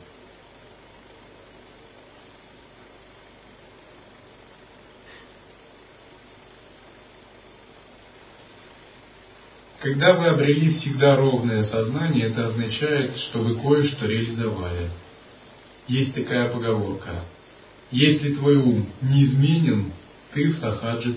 Когда 9.79 10.13
вы 10.13 10.27
обрели 10.27 10.77
всегда 10.79 11.15
ровное 11.15 11.63
сознание, 11.63 12.27
это 12.27 12.47
означает, 12.47 13.15
что 13.17 13.39
вы 13.39 13.55
кое-что 13.55 14.05
реализовали. 14.05 14.89
Есть 15.87 16.13
такая 16.13 16.49
поговорка. 16.49 17.23
Если 17.91 18.33
твой 18.35 18.57
ум 18.57 18.89
неизменен, 19.01 19.93
ты 20.33 20.49
в 20.49 20.57
сахаджи 20.59 21.13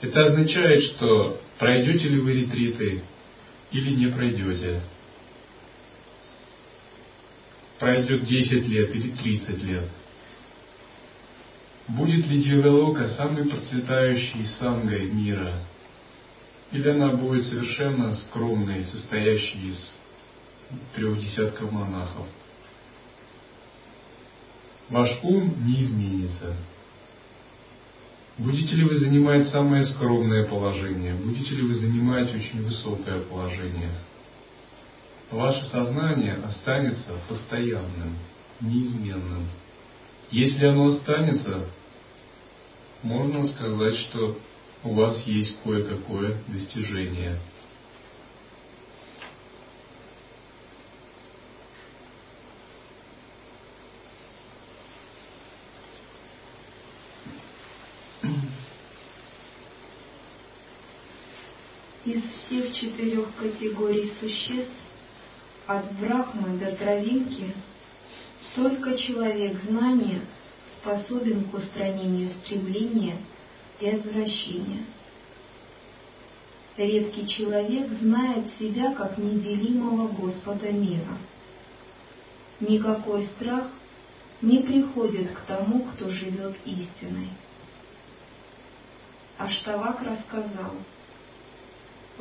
Это 0.00 0.26
означает, 0.26 0.82
что 0.84 1.40
пройдете 1.58 2.08
ли 2.08 2.20
вы 2.20 2.32
ретриты 2.32 3.02
или 3.70 3.90
не 3.94 4.06
пройдете. 4.06 4.80
Пройдет 7.78 8.24
10 8.24 8.68
лет 8.68 8.94
или 8.94 9.10
30 9.10 9.62
лет. 9.64 9.88
Будет 11.88 12.26
ли 12.26 12.42
Дивелока 12.42 13.08
самой 13.10 13.44
процветающей 13.46 14.46
сангой 14.58 15.10
мира– 15.10 15.54
или 16.72 16.88
она 16.88 17.08
будет 17.08 17.46
совершенно 17.46 18.14
скромной, 18.14 18.84
состоящей 18.84 19.70
из 19.70 19.92
трех 20.94 21.18
десятков 21.18 21.72
монахов. 21.72 22.26
Ваш 24.88 25.18
ум 25.22 25.54
не 25.66 25.84
изменится. 25.84 26.56
Будете 28.38 28.74
ли 28.74 28.84
вы 28.84 28.98
занимать 28.98 29.48
самое 29.48 29.84
скромное 29.86 30.46
положение? 30.46 31.14
Будете 31.14 31.54
ли 31.54 31.62
вы 31.62 31.74
занимать 31.74 32.34
очень 32.34 32.62
высокое 32.62 33.20
положение? 33.20 33.90
Ваше 35.30 35.64
сознание 35.66 36.34
останется 36.34 37.12
постоянным, 37.28 38.16
неизменным. 38.60 39.46
Если 40.30 40.66
оно 40.66 40.88
останется, 40.88 41.66
можно 43.02 43.46
сказать, 43.48 43.96
что 43.96 44.38
у 44.82 44.94
вас 44.94 45.22
есть 45.26 45.56
кое-какое 45.62 46.38
достижение. 46.48 47.38
Из 62.04 62.22
всех 62.70 62.74
четырех 62.74 63.34
категорий 63.36 64.12
существ, 64.20 64.72
от 65.66 65.92
брахмы 65.98 66.58
до 66.58 66.74
травинки, 66.76 67.54
только 68.56 68.98
человек 68.98 69.56
знания 69.68 70.22
способен 70.80 71.44
к 71.44 71.54
устранению 71.54 72.30
стремления 72.42 73.18
и 73.80 73.88
отвращения. 73.88 74.84
Редкий 76.76 77.28
человек 77.28 77.90
знает 78.00 78.46
себя 78.58 78.94
как 78.94 79.18
неделимого 79.18 80.08
Господа 80.08 80.72
мира. 80.72 81.18
Никакой 82.60 83.26
страх 83.36 83.68
не 84.40 84.60
приходит 84.60 85.30
к 85.32 85.40
тому, 85.46 85.80
кто 85.84 86.08
живет 86.08 86.56
истиной. 86.64 87.28
Аштавак 89.38 90.00
рассказал, 90.02 90.72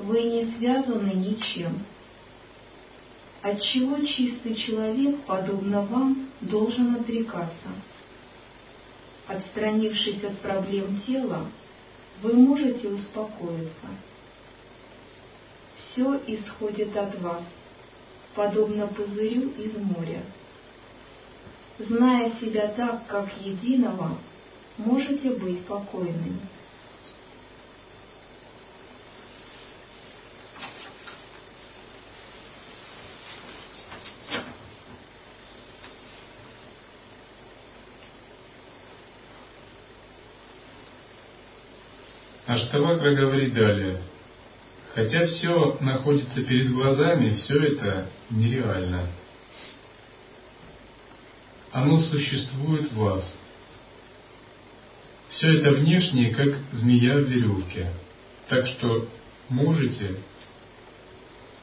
вы 0.03 0.23
не 0.23 0.57
связаны 0.57 1.12
ничем. 1.13 1.79
Отчего 3.41 4.05
чистый 4.05 4.55
человек, 4.55 5.21
подобно 5.25 5.81
вам, 5.81 6.29
должен 6.41 6.95
отрекаться? 6.95 7.69
Отстранившись 9.27 10.23
от 10.23 10.38
проблем 10.39 11.01
тела, 11.07 11.45
вы 12.21 12.33
можете 12.33 12.89
успокоиться. 12.89 13.88
Все 15.75 16.21
исходит 16.27 16.95
от 16.97 17.19
вас. 17.21 17.43
подобно 18.35 18.88
пузырю 18.88 19.49
из 19.57 19.75
моря. 19.75 20.21
Зная 21.79 22.31
себя 22.39 22.67
так, 22.69 23.05
как 23.07 23.27
единого, 23.41 24.17
можете 24.77 25.31
быть 25.31 25.65
покойными. 25.65 26.39
Аштавакра 42.49 43.13
говорит 43.13 43.53
далее. 43.53 44.01
Хотя 44.95 45.27
все 45.27 45.77
находится 45.81 46.41
перед 46.41 46.73
глазами, 46.73 47.35
все 47.35 47.55
это 47.63 48.09
нереально. 48.31 49.05
Оно 51.71 52.01
существует 52.05 52.91
в 52.91 52.97
вас. 52.97 53.35
Все 55.29 55.59
это 55.59 55.73
внешнее, 55.73 56.33
как 56.33 56.55
змея 56.71 57.17
в 57.17 57.25
веревке. 57.25 57.91
Так 58.47 58.65
что 58.65 59.07
можете 59.49 60.15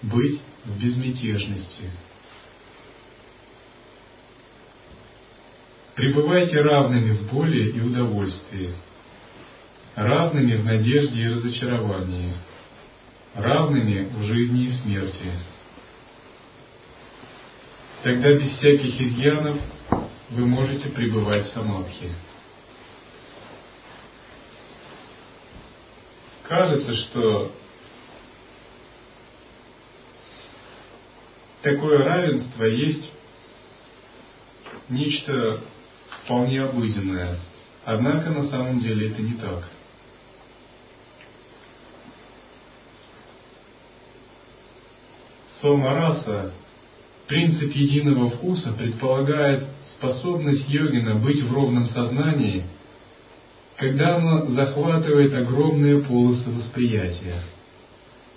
быть 0.02 0.40
в 0.66 0.80
безмятежности. 0.80 1.90
Пребывайте 5.96 6.60
равными 6.60 7.10
в 7.10 7.32
боли 7.32 7.70
и 7.72 7.80
удовольствии, 7.80 8.72
равными 9.96 10.56
в 10.56 10.64
надежде 10.64 11.22
и 11.22 11.28
разочаровании, 11.28 12.34
равными 13.34 14.08
в 14.14 14.22
жизни 14.24 14.66
и 14.66 14.70
смерти. 14.82 15.32
Тогда 18.02 18.32
без 18.34 18.52
всяких 18.58 19.00
изъянов 19.00 19.56
вы 20.30 20.46
можете 20.46 20.90
пребывать 20.90 21.46
в 21.46 21.52
самадхи. 21.52 22.12
Кажется, 26.44 26.94
что 26.96 27.52
такое 31.62 32.04
равенство 32.04 32.64
есть 32.64 33.10
нечто 34.90 35.62
вполне 36.22 36.62
обыденное. 36.62 37.38
Однако 37.84 38.30
на 38.30 38.48
самом 38.50 38.80
деле 38.80 39.10
это 39.10 39.22
не 39.22 39.34
так. 39.34 39.64
Сомараса, 45.60 46.52
принцип 47.26 47.72
единого 47.72 48.30
вкуса, 48.30 48.72
предполагает 48.72 49.64
способность 49.96 50.68
йогина 50.68 51.14
быть 51.14 51.42
в 51.42 51.52
ровном 51.52 51.86
сознании, 51.88 52.64
когда 53.76 54.16
оно 54.16 54.46
захватывает 54.48 55.34
огромные 55.34 56.02
полосы 56.02 56.50
восприятия. 56.50 57.42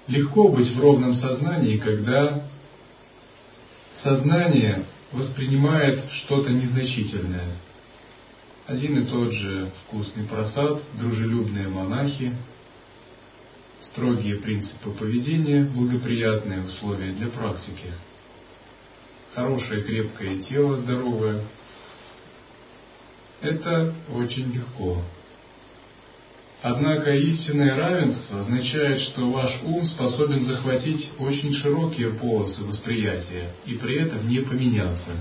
Легко 0.07 0.47
быть 0.47 0.73
в 0.73 0.79
ровном 0.79 1.13
сознании, 1.15 1.77
когда 1.77 2.43
сознание 4.01 4.85
воспринимает 5.11 6.03
что-то 6.23 6.51
незначительное. 6.51 7.57
Один 8.65 9.03
и 9.03 9.05
тот 9.05 9.33
же 9.33 9.71
вкусный 9.83 10.23
просад, 10.23 10.81
дружелюбные 10.99 11.67
монахи– 11.67 12.33
строгие 13.91 14.35
принципы 14.37 14.91
поведения, 14.91 15.63
благоприятные 15.63 16.63
условия 16.63 17.11
для 17.13 17.27
практики, 17.27 17.93
хорошее 19.33 19.81
крепкое 19.81 20.37
тело 20.43 20.77
здоровое. 20.77 21.43
Это 23.41 23.93
очень 24.13 24.53
легко. 24.53 25.01
Однако 26.61 27.15
истинное 27.15 27.75
равенство 27.75 28.41
означает, 28.41 29.01
что 29.03 29.29
ваш 29.31 29.61
ум 29.63 29.85
способен 29.85 30.45
захватить 30.45 31.09
очень 31.17 31.53
широкие 31.55 32.11
полосы 32.11 32.61
восприятия 32.63 33.53
и 33.65 33.75
при 33.75 34.01
этом 34.01 34.27
не 34.27 34.39
поменяться. 34.39 35.11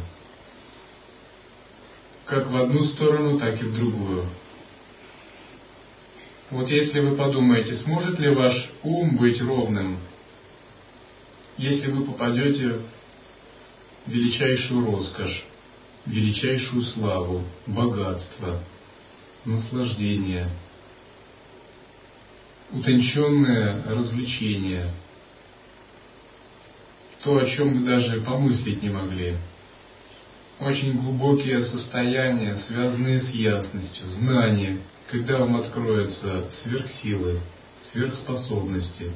Как 2.24 2.50
в 2.50 2.56
одну 2.56 2.84
сторону, 2.86 3.38
так 3.38 3.60
и 3.62 3.64
в 3.64 3.74
другую. 3.74 4.26
Вот 6.50 6.68
если 6.68 7.00
вы 7.00 7.14
подумаете, 7.14 7.76
сможет 7.76 8.18
ли 8.18 8.30
ваш 8.30 8.54
ум 8.82 9.16
быть 9.16 9.40
ровным, 9.42 9.98
если 11.58 11.90
вы 11.90 12.04
попадете 12.06 12.78
в 14.06 14.10
величайшую 14.10 14.86
роскошь, 14.86 15.44
величайшую 16.06 16.84
славу, 16.84 17.44
богатство, 17.66 18.62
наслаждение, 19.44 20.48
утонченное 22.70 23.82
развлечение, 23.84 24.90
то, 27.24 27.36
о 27.36 27.50
чем 27.50 27.76
мы 27.76 27.86
даже 27.86 28.22
помыслить 28.22 28.82
не 28.82 28.88
могли. 28.88 29.36
Очень 30.60 30.98
глубокие 30.98 31.62
состояния, 31.64 32.56
связанные 32.66 33.20
с 33.20 33.28
ясностью, 33.30 34.08
знанием, 34.08 34.80
когда 35.10 35.38
вам 35.38 35.56
откроются 35.56 36.50
сверхсилы, 36.62 37.40
сверхспособности, 37.92 39.12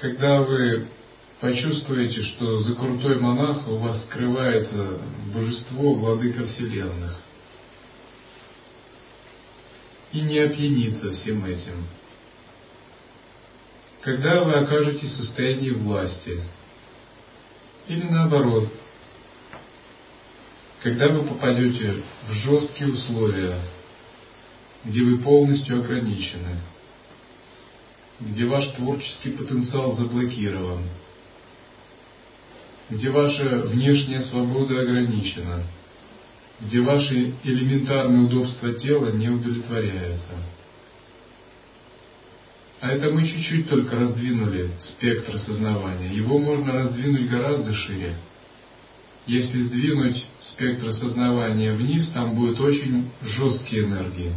когда 0.00 0.40
вы 0.40 0.88
почувствуете, 1.40 2.22
что 2.22 2.58
за 2.58 2.74
крутой 2.74 3.20
монах 3.20 3.66
у 3.68 3.76
вас 3.76 4.02
скрывается 4.06 4.98
божество, 5.32 5.94
владыка 5.94 6.46
вселенных, 6.46 7.16
и 10.12 10.20
не 10.20 10.38
опьяниться 10.40 11.12
всем 11.12 11.44
этим. 11.44 11.86
Когда 14.02 14.42
вы 14.42 14.54
окажетесь 14.54 15.10
в 15.10 15.16
состоянии 15.16 15.70
власти, 15.70 16.42
или 17.86 18.04
наоборот, 18.08 18.68
когда 20.82 21.08
вы 21.08 21.24
попадете 21.24 22.02
в 22.28 22.32
жесткие 22.32 22.92
условия, 22.92 23.60
где 24.84 25.02
вы 25.02 25.18
полностью 25.18 25.78
ограничены, 25.78 26.56
где 28.20 28.44
ваш 28.46 28.66
творческий 28.76 29.30
потенциал 29.30 29.96
заблокирован, 29.96 30.82
где 32.90 33.10
ваша 33.10 33.62
внешняя 33.66 34.22
свобода 34.22 34.80
ограничена, 34.80 35.62
где 36.60 36.80
ваши 36.80 37.34
элементарные 37.44 38.26
удобства 38.26 38.72
тела 38.74 39.10
не 39.12 39.28
удовлетворяются. 39.28 40.34
А 42.80 42.90
это 42.90 43.10
мы 43.10 43.26
чуть-чуть 43.26 43.68
только 43.68 43.96
раздвинули 43.96 44.70
спектр 44.82 45.38
сознавания. 45.38 46.12
Его 46.12 46.38
можно 46.40 46.72
раздвинуть 46.72 47.30
гораздо 47.30 47.72
шире. 47.74 48.16
Если 49.24 49.62
сдвинуть 49.62 50.24
спектр 50.50 50.92
сознавания 50.94 51.72
вниз, 51.72 52.08
там 52.08 52.34
будут 52.34 52.58
очень 52.60 53.08
жесткие 53.22 53.84
энергии. 53.84 54.32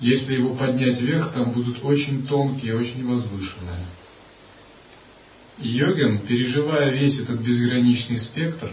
Если 0.00 0.34
его 0.34 0.56
поднять 0.56 1.00
вверх, 1.00 1.32
там 1.32 1.52
будут 1.52 1.84
очень 1.84 2.26
тонкие, 2.26 2.76
очень 2.76 3.06
возвышенные. 3.06 3.86
И 5.58 5.68
йогин, 5.68 6.26
переживая 6.26 6.90
весь 6.90 7.18
этот 7.20 7.40
безграничный 7.40 8.18
спектр, 8.18 8.72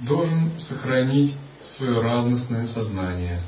должен 0.00 0.58
сохранить 0.60 1.34
свое 1.76 2.00
равностное 2.00 2.68
сознание, 2.68 3.42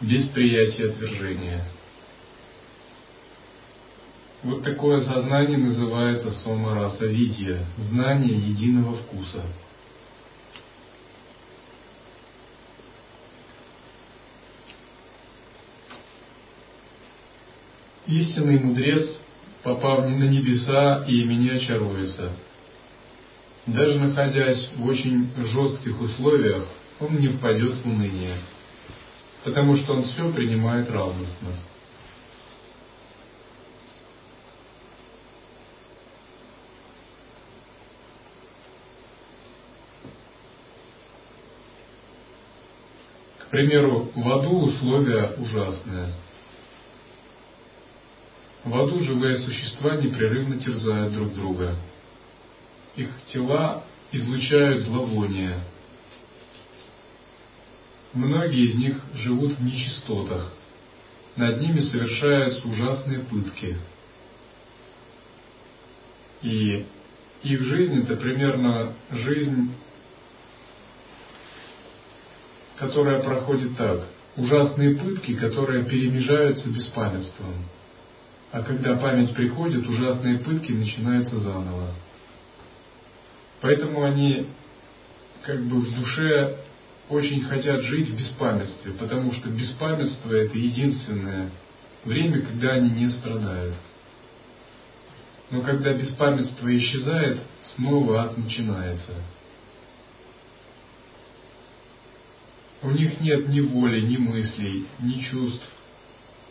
без 0.00 0.26
приятия 0.28 0.90
отвержения. 0.90 1.64
Вот 4.42 4.62
такое 4.62 5.00
сознание 5.00 5.58
называется 5.58 6.30
сомараса 6.42 7.06
видья, 7.06 7.64
знание 7.78 8.38
единого 8.38 8.96
вкуса– 8.96 9.42
Истинный 18.08 18.58
мудрец, 18.58 19.20
попав 19.62 20.08
на 20.08 20.24
небеса, 20.24 21.04
и 21.06 21.20
ими 21.20 21.54
очаруется. 21.54 22.32
Даже 23.66 23.98
находясь 23.98 24.70
в 24.76 24.86
очень 24.86 25.30
жестких 25.36 26.00
условиях, 26.00 26.64
он 27.00 27.20
не 27.20 27.28
впадет 27.28 27.74
в 27.74 27.86
уныние, 27.86 28.38
потому 29.44 29.76
что 29.76 29.92
он 29.92 30.04
все 30.04 30.32
принимает 30.32 30.90
равностно. 30.90 31.50
К 43.36 43.50
примеру, 43.50 44.10
в 44.14 44.32
аду 44.32 44.60
условия 44.60 45.34
ужасные– 45.36 46.14
В 48.68 48.78
аду 48.78 49.00
живые 49.00 49.38
существа 49.38 49.96
непрерывно 49.96 50.58
терзают 50.58 51.14
друг 51.14 51.32
друга. 51.34 51.74
Их 52.96 53.08
тела 53.32 53.82
излучают 54.12 54.82
зловоние. 54.82 55.58
Многие 58.12 58.66
из 58.66 58.74
них 58.74 59.00
живут 59.14 59.52
в 59.52 59.64
нечистотах. 59.64 60.52
Над 61.36 61.62
ними 61.62 61.80
совершаются 61.80 62.68
ужасные 62.68 63.20
пытки. 63.20 63.78
И 66.42 66.84
их 67.44 67.62
жизнь 67.62 68.02
это 68.02 68.16
примерно 68.16 68.92
жизнь, 69.12 69.72
которая 72.76 73.22
проходит 73.22 73.78
так. 73.78 74.06
Ужасные 74.36 74.94
пытки, 74.94 75.36
которые 75.36 75.86
перемежаются 75.86 76.68
беспамятством. 76.68 77.54
А 78.50 78.62
когда 78.62 78.96
память 78.96 79.34
приходит, 79.34 79.86
ужасные 79.86 80.38
пытки 80.38 80.72
начинаются 80.72 81.38
заново. 81.38 81.88
Поэтому 83.60 84.04
они 84.04 84.46
как 85.42 85.62
бы 85.64 85.80
в 85.80 85.94
душе 85.94 86.58
очень 87.10 87.42
хотят 87.42 87.82
жить 87.82 88.08
в 88.08 88.16
беспамятстве, 88.16 88.92
потому 88.92 89.32
что 89.34 89.50
беспамятство 89.50 90.32
это 90.32 90.56
единственное 90.56 91.50
время, 92.04 92.40
когда 92.42 92.72
они 92.72 92.90
не 92.90 93.10
страдают. 93.10 93.74
Но 95.50 95.62
когда 95.62 95.92
беспамятство 95.92 96.74
исчезает, 96.76 97.40
снова 97.74 98.24
ад 98.24 98.38
начинается. 98.38 99.12
У 102.82 102.90
них 102.90 103.20
нет 103.20 103.48
ни 103.48 103.60
воли, 103.60 104.00
ни 104.00 104.16
мыслей, 104.16 104.86
ни 105.00 105.20
чувств. 105.22 105.66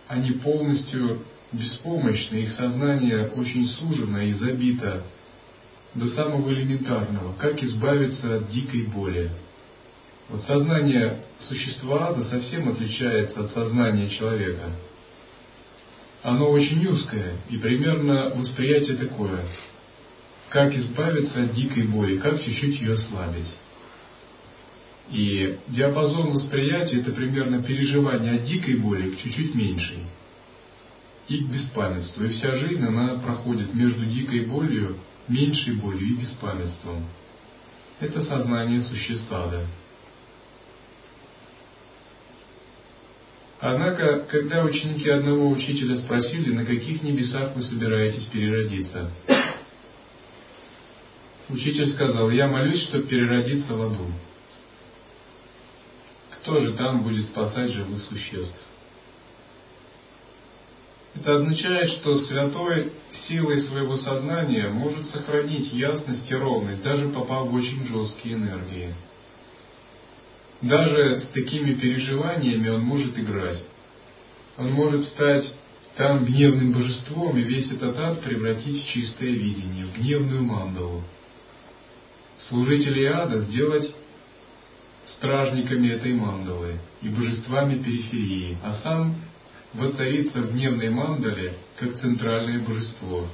Они 0.08 0.32
полностью 0.32 1.24
беспомощны, 1.52 2.38
их 2.38 2.54
сознание 2.54 3.30
очень 3.36 3.68
сужено 3.68 4.22
и 4.22 4.34
забито 4.34 5.04
до 5.94 6.08
самого 6.10 6.52
элементарного, 6.52 7.34
как 7.38 7.62
избавиться 7.64 8.38
от 8.38 8.52
дикой 8.52 8.84
боли. 8.84 9.32
Вот 10.30 10.44
сознание 10.44 11.22
существа 11.48 12.10
ада 12.10 12.26
совсем 12.26 12.70
отличается 12.70 13.46
от 13.46 13.52
сознания 13.54 14.10
человека. 14.10 14.72
Оно 16.22 16.50
очень 16.50 16.86
узкое, 16.86 17.36
и 17.50 17.58
примерно 17.58 18.32
восприятие 18.36 18.98
такое. 18.98 19.46
Как 20.50 20.76
избавиться 20.76 21.44
от 21.44 21.54
дикой 21.54 21.84
боли, 21.84 22.18
как 22.18 22.44
чуть-чуть 22.44 22.82
ее 22.82 22.94
ослабить. 22.94 23.48
И 25.12 25.58
диапазон 25.70 26.32
восприятия– 26.32 27.00
это 27.02 27.12
примерно 27.12 27.64
переживание 27.64 28.34
от 28.34 28.46
дикой 28.46 28.76
боли 28.76 29.12
к 29.12 29.22
чуть-чуть 29.22 29.56
меньшей. 29.56 30.00
И 31.28 31.40
беспамятству. 31.44 32.24
И 32.24 32.30
вся 32.30 32.56
жизнь, 32.56 32.86
она 32.86 33.20
проходит 33.20 33.74
между 33.74 34.06
дикой 34.06 34.46
болью 34.46 34.98
меньшей 35.28 35.74
болью 35.76 36.08
и 36.08 36.22
беспамятством. 36.22 37.06
Это 38.00 38.24
сознание 38.24 38.82
существа, 38.82 39.48
да. 39.48 39.66
Однако, 43.60 44.20
когда 44.30 44.64
ученики 44.64 45.10
одного 45.10 45.50
учителя 45.50 45.98
спросили, 45.98 46.54
на 46.54 46.64
каких 46.64 47.02
небесах 47.02 47.56
вы 47.56 47.64
собираетесь 47.64 48.26
переродиться, 48.26 49.12
учитель 51.50 51.92
сказал, 51.94 52.30
я 52.30 52.48
молюсь, 52.48 52.84
чтобы 52.84 53.08
переродиться 53.08 53.74
в 53.74 53.82
аду. 53.82 54.12
Кто 56.36 56.60
же 56.60 56.74
там 56.74 57.02
будет 57.02 57.26
спасать 57.26 57.72
живых 57.72 58.04
существ? 58.04 58.56
Это 61.20 61.34
означает, 61.34 61.90
что 61.94 62.20
святой 62.20 62.92
силой 63.28 63.62
своего 63.62 63.98
сознания 63.98 64.70
может 64.70 65.10
сохранить 65.10 65.74
ясность 65.74 66.30
и 66.30 66.36
ровность, 66.36 66.84
даже 66.84 67.10
попав 67.10 67.48
в 67.48 67.54
очень 67.56 67.88
жесткие 67.88 68.36
энергии. 68.36 68.94
Даже 70.62 71.22
с 71.22 71.28
такими 71.34 71.74
переживаниями 71.74 72.70
он 72.70 72.82
может 72.82 73.18
играть. 73.18 73.64
Он 74.58 74.72
может 74.72 75.06
стать 75.06 75.52
там 75.96 76.26
гневным 76.26 76.74
божеством 76.74 77.38
и 77.38 77.42
весь 77.42 77.72
этот 77.72 77.98
ад 77.98 78.22
превратить 78.22 78.84
в 78.84 78.88
чистое 78.90 79.30
видение, 79.30 79.86
в 79.86 79.98
гневную 79.98 80.44
мандалу. 80.44 81.02
Служителей 82.48 83.08
ада 83.08 83.40
сделать 83.40 83.92
стражниками 85.18 85.90
этой 85.90 86.14
мандалы 86.14 86.80
и 87.02 87.10
божествами 87.10 87.82
периферии, 87.82 88.58
а 88.64 88.80
сам 88.84 89.16
воцариться 89.74 90.40
в 90.40 90.54
гневной 90.54 90.90
мандале 90.90 91.58
как 91.78 92.00
центральное 92.00 92.60
божество 92.60 93.28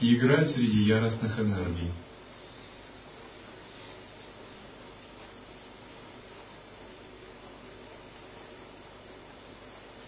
и 0.00 0.14
играть 0.14 0.52
среди 0.52 0.82
яростных 0.84 1.38
энергий. 1.38 1.90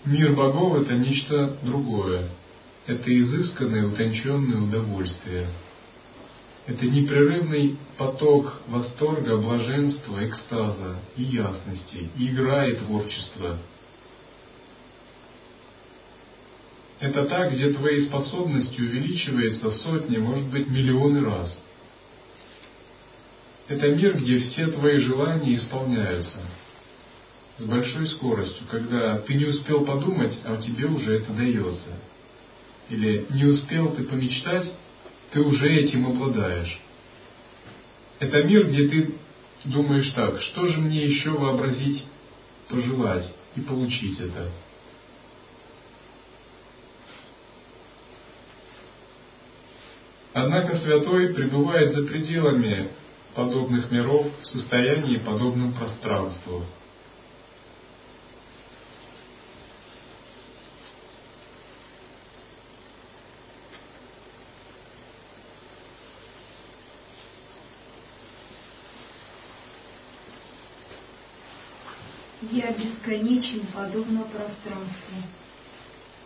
Мир 0.05 0.35
богов– 0.35 0.83
это 0.83 0.94
нечто 0.94 1.59
другое. 1.62 2.28
Это 2.87 3.20
изысканное, 3.20 3.87
утонченное 3.87 4.61
удовольствие. 4.61 5.46
Это 6.66 6.87
непрерывный 6.87 7.76
поток 7.96 8.61
восторга, 8.66 9.37
блаженства, 9.38 10.26
экстаза 10.26 10.96
и 11.16 11.22
ясности, 11.22 12.11
и 12.16 12.28
игра 12.28 12.66
и 12.66 12.76
творчество– 12.76 13.59
Это 17.03 17.25
так, 17.25 17.53
где 17.53 17.73
твои 17.73 18.07
способности 18.07 18.81
увеличиваются 18.81 19.71
в 19.71 19.75
сотни, 19.79 20.19
может 20.19 20.45
быть, 20.45 20.69
миллионы 20.69 21.25
раз. 21.25 21.61
Это 23.67 23.88
мир, 23.88 24.19
где 24.19 24.38
все 24.38 24.69
твои 24.69 24.99
желания 24.99 25.57
исполняются 25.57 26.38
с 27.59 27.65
большой 27.65 28.07
скоростью, 28.07 28.65
когда 28.71 29.19
ты 29.19 29.35
не 29.35 29.47
успел 29.47 29.85
подумать, 29.85 30.33
а 30.45 30.57
тебе 30.59 30.87
уже 30.87 31.17
это 31.17 31.33
дается. 31.33 31.91
Или 32.88 33.27
не 33.31 33.47
успел 33.47 33.91
ты 33.97 34.05
помечтать, 34.05 34.71
ты 35.33 35.41
уже 35.41 35.75
этим 35.75 36.07
обладаешь. 36.07 36.79
Это 38.21 38.45
мир, 38.45 38.69
где 38.69 38.87
ты 38.87 39.15
думаешь 39.65 40.09
так, 40.11 40.41
что 40.41 40.69
же 40.69 40.79
мне 40.79 41.05
еще 41.05 41.31
вообразить, 41.31 42.05
пожелать 42.69 43.29
и 43.57 43.61
получить 43.61 44.21
это. 44.21 44.53
Однако 50.35 50.77
святой 50.77 51.35
пребывает 51.35 51.92
за 51.92 52.03
пределами 52.05 52.88
подобных 53.35 53.90
миров 53.90 54.27
в 54.40 54.47
состоянии 54.47 55.18
подобном 55.18 55.75
пространству. 55.75 56.64
Я 72.51 72.73
бесконечен 72.73 73.66
подобно 73.73 74.23
пространству. 74.23 75.16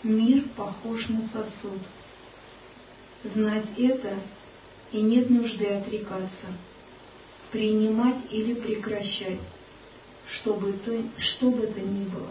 Мир 0.02 0.44
похож 0.56 1.08
на 1.08 1.22
сосуд, 1.28 1.82
Знать 3.34 3.66
это, 3.76 4.14
и 4.92 5.00
нет 5.00 5.30
нужды 5.30 5.66
отрекаться, 5.66 6.46
принимать 7.50 8.18
или 8.30 8.54
прекращать, 8.54 9.40
что 10.34 10.54
бы 10.54 10.72
то, 10.72 11.02
что 11.18 11.50
бы 11.50 11.66
то 11.66 11.80
ни 11.80 12.04
было. 12.04 12.28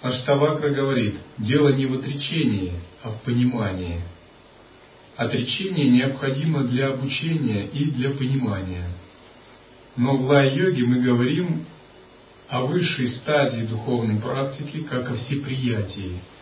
Аштавакра 0.00 0.70
говорит, 0.70 1.16
дело 1.38 1.68
не 1.68 1.86
в 1.86 1.94
отречении, 1.94 2.72
а 3.02 3.10
в 3.10 3.22
понимании. 3.22 4.00
Отречение 5.16 5.90
необходимо 5.90 6.64
для 6.64 6.88
обучения 6.88 7.66
и 7.66 7.84
для 7.92 8.10
понимания. 8.10 8.88
Но 9.96 10.16
в 10.16 10.24
лай-йоге 10.24 10.84
мы 10.84 11.00
говорим 11.00 11.64
о 12.48 12.62
высшей 12.62 13.08
стадии 13.18 13.66
духовной 13.66 14.20
практики, 14.20 14.82
как 14.82 15.10
о 15.10 15.14
всеприятии– 15.14 16.18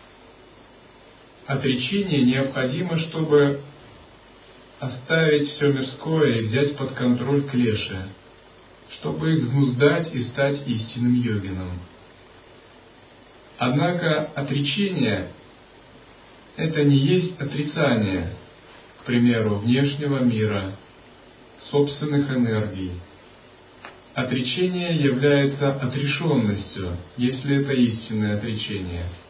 отречение 1.51 2.23
необходимо, 2.23 2.97
чтобы 2.99 3.59
оставить 4.79 5.49
все 5.49 5.71
мирское 5.73 6.37
и 6.37 6.41
взять 6.43 6.77
под 6.77 6.93
контроль 6.93 7.43
клеши, 7.43 8.07
чтобы 8.97 9.33
их 9.33 9.43
взнуздать 9.43 10.13
и 10.13 10.23
стать 10.23 10.65
истинным 10.65 11.13
йогином. 11.13 11.71
Однако 13.57 14.31
отречение– 14.33 15.27
это 16.55 16.83
не 16.83 16.97
есть 16.97 17.39
отрицание, 17.39 18.33
к 19.01 19.05
примеру, 19.05 19.55
внешнего 19.55 20.19
мира, 20.19 20.71
собственных 21.69 22.29
энергий. 22.31 22.93
Отречение 24.13 24.95
является 24.95 25.69
отрешенностью, 25.73 26.97
если 27.17 27.61
это 27.61 27.73
истинное 27.73 28.37
отречение– 28.37 29.05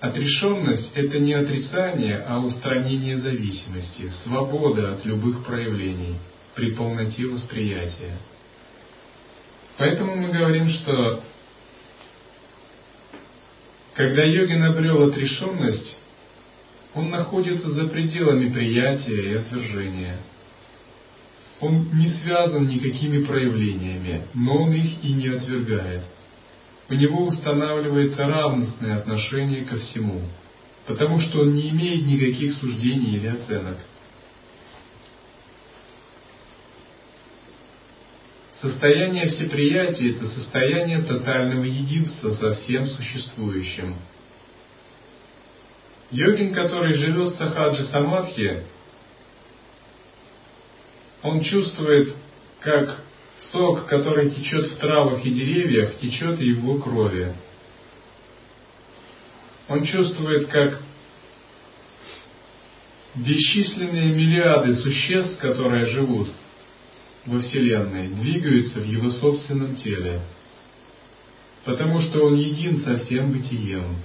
Отрешенность– 0.00 0.92
это 0.94 1.18
не 1.18 1.34
отрицание, 1.34 2.24
а 2.28 2.38
устранение 2.38 3.18
зависимости, 3.18 4.10
свобода 4.22 4.92
от 4.92 5.04
любых 5.04 5.44
проявлений 5.44 6.14
при 6.54 6.70
полноте 6.70 7.26
восприятия. 7.26 8.16
Поэтому 9.76 10.14
мы 10.14 10.28
говорим, 10.28 10.68
что 10.68 11.24
когда 13.94 14.22
йогин 14.22 14.64
обрел 14.64 15.08
отрешенность, 15.08 15.96
он 16.94 17.10
находится 17.10 17.72
за 17.72 17.88
пределами 17.88 18.52
приятия 18.52 19.32
и 19.32 19.34
отвержения. 19.34 20.18
Он 21.60 21.88
не 21.94 22.10
связан 22.22 22.68
никакими 22.68 23.24
проявлениями, 23.24 24.22
но 24.32 24.62
он 24.62 24.72
их 24.74 25.02
и 25.02 25.12
не 25.12 25.26
отвергает– 25.26 26.04
у 26.90 26.94
него 26.94 27.26
устанавливается 27.26 28.26
равностное 28.26 28.96
отношение 28.96 29.64
ко 29.64 29.76
всему, 29.76 30.22
потому 30.86 31.20
что 31.20 31.40
он 31.40 31.52
не 31.54 31.70
имеет 31.70 32.06
никаких 32.06 32.54
суждений 32.58 33.16
или 33.16 33.28
оценок. 33.28 33.76
Состояние 38.60 39.28
всеприятия– 39.28 40.12
это 40.16 40.26
состояние 40.30 41.02
тотального 41.02 41.64
единства 41.64 42.32
со 42.32 42.54
всем 42.54 42.86
существующим. 42.88 43.94
Йогин, 46.10 46.54
который 46.54 46.94
живет 46.94 47.34
в 47.34 47.36
сахаджи 47.36 47.84
самадхи, 47.84 48.64
он 51.22 51.42
чувствует, 51.42 52.14
как 52.60 53.02
Сок, 53.52 53.86
который 53.86 54.30
течет 54.30 54.66
в 54.66 54.76
травах 54.76 55.24
и 55.24 55.30
деревьях, 55.30 55.98
течет 55.98 56.40
и 56.40 56.52
в 56.52 56.58
его 56.58 56.78
крови. 56.78 57.32
Он 59.68 59.84
чувствует, 59.84 60.48
как 60.48 60.82
бесчисленные 63.14 64.12
миллиарды 64.12 64.74
существ, 64.74 65.38
которые 65.38 65.86
живут 65.86 66.28
во 67.24 67.40
Вселенной, 67.40 68.08
двигаются 68.08 68.80
в 68.80 68.86
его 68.86 69.10
собственном 69.12 69.76
теле, 69.76 70.20
потому 71.64 72.00
что 72.02 72.26
он 72.26 72.36
един 72.36 72.82
со 72.84 72.98
всем 72.98 73.32
бытием. 73.32 73.96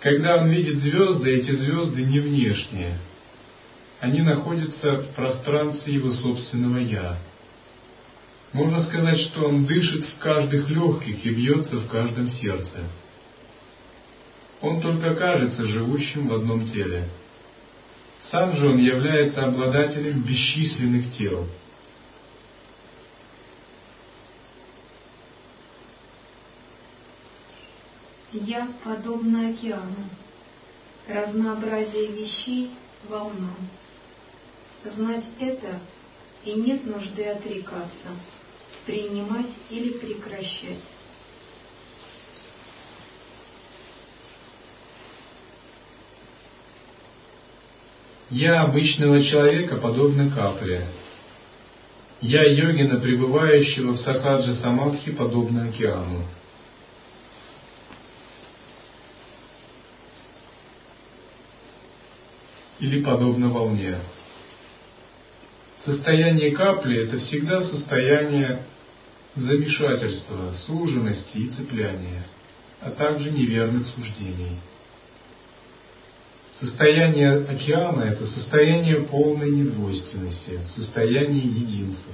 Когда 0.00 0.36
он 0.36 0.50
видит 0.50 0.76
звезды, 0.76 1.36
эти 1.36 1.52
звезды 1.52 2.02
не 2.02 2.20
внешние– 2.20 2.98
они 4.00 4.22
находятся 4.22 4.92
в 4.92 5.14
пространстве 5.14 5.94
его 5.94 6.12
собственного 6.12 6.78
«я». 6.78 7.16
Можно 8.52 8.82
сказать, 8.84 9.20
что 9.20 9.48
он 9.48 9.66
дышит 9.66 10.06
в 10.06 10.18
каждых 10.18 10.70
легких 10.70 11.24
и 11.24 11.30
бьется 11.30 11.76
в 11.76 11.88
каждом 11.88 12.28
сердце. 12.28 12.84
Он 14.62 14.80
только 14.80 15.14
кажется 15.14 15.66
живущим 15.66 16.28
в 16.28 16.34
одном 16.34 16.66
теле. 16.70 17.08
Сам 18.30 18.56
же 18.56 18.70
он 18.70 18.78
является 18.78 19.44
обладателем 19.44 20.22
бесчисленных 20.22 21.14
тел. 21.18 21.46
Я 28.32 28.68
подобна 28.82 29.50
океану. 29.50 30.08
Разнообразие 31.06 32.12
вещей– 32.12 32.70
волнам. 33.08 33.56
Знать 34.94 35.24
это 35.38 35.80
и 36.44 36.52
нет 36.52 36.86
нужды 36.86 37.24
отрекаться, 37.24 38.08
принимать 38.86 39.50
или 39.70 39.90
прекращать. 39.98 40.80
Я 48.30 48.62
обычного 48.62 49.24
человека 49.24 49.76
подобно 49.76 50.30
капле. 50.30 50.86
Я 52.20 52.42
йогина, 52.42 52.98
пребывающего 53.00 53.92
в 53.92 53.98
сахаджа 53.98 54.54
самадхи, 54.56 55.12
подобно 55.12 55.68
океану. 55.68 56.24
Или 62.80 63.02
подобно 63.02 63.48
волне. 63.48 63.98
Состояние 65.88 66.50
капли– 66.50 67.04
это 67.04 67.16
всегда 67.16 67.62
состояние 67.62 68.58
замешательства, 69.34 70.52
суженности 70.66 71.38
и 71.38 71.48
цепляния, 71.48 72.24
а 72.82 72.90
также 72.90 73.30
неверных 73.30 73.86
суждений. 73.94 74.58
Состояние 76.60 77.38
океана– 77.38 78.02
это 78.04 78.26
состояние 78.26 78.96
полной 79.04 79.50
недвойственности, 79.50 80.60
состояние 80.76 81.46
единства. 81.46 82.12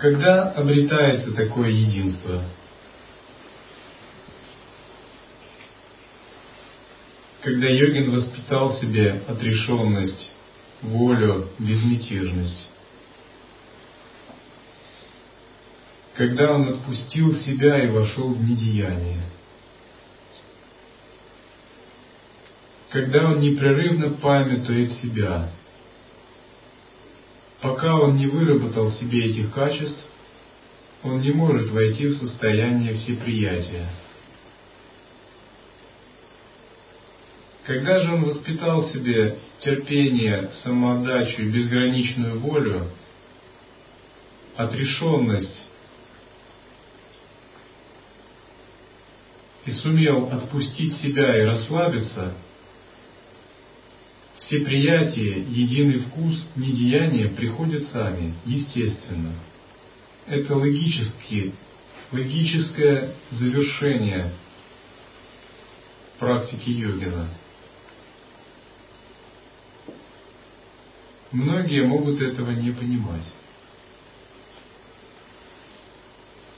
Когда 0.00 0.52
обретается 0.52 1.30
такое 1.32 1.68
единство? 1.68 2.42
Когда 7.42 7.68
йогин 7.68 8.10
воспитал 8.10 8.70
в 8.70 8.80
себе 8.80 9.22
отрешенность, 9.28 10.30
волю, 10.80 11.48
безмятежность. 11.58 12.66
Когда 16.14 16.52
он 16.52 16.68
отпустил 16.68 17.34
себя 17.36 17.84
и 17.84 17.88
вошел 17.88 18.32
в 18.32 18.42
недеяние. 18.42 19.22
Когда 22.90 23.26
он 23.26 23.40
непрерывно 23.40 24.16
памятует 24.16 24.92
себя, 24.92 25.50
Пока 27.60 27.94
он 27.96 28.16
не 28.16 28.26
выработал 28.26 28.88
в 28.88 28.94
себе 28.94 29.26
этих 29.26 29.52
качеств, 29.52 30.02
он 31.02 31.20
не 31.20 31.30
может 31.30 31.70
войти 31.70 32.06
в 32.06 32.16
состояние 32.16 32.94
всеприятия. 32.94 33.86
Когда 37.64 38.00
же 38.00 38.14
он 38.14 38.24
воспитал 38.24 38.82
в 38.82 38.92
себе 38.92 39.38
терпение, 39.60 40.50
самоотдачу 40.62 41.42
и 41.42 41.50
безграничную 41.50 42.40
волю, 42.40 42.88
отрешенность 44.56 45.66
и 49.66 49.72
сумел 49.72 50.30
отпустить 50.32 50.96
себя 51.02 51.42
и 51.42 51.44
расслабиться– 51.44 52.34
все 54.50 54.62
приятия, 54.62 55.44
единый 55.48 56.00
вкус, 56.00 56.48
недеяния 56.56 57.28
приходят 57.28 57.88
сами, 57.92 58.34
естественно. 58.44 59.32
Это 60.26 60.56
логически, 60.56 61.54
логическое 62.10 63.14
завершение 63.30 64.32
практики 66.18 66.68
йогина. 66.68 67.28
Многие 71.30 71.84
могут 71.84 72.20
этого 72.20 72.50
не 72.50 72.72
понимать. 72.72 73.32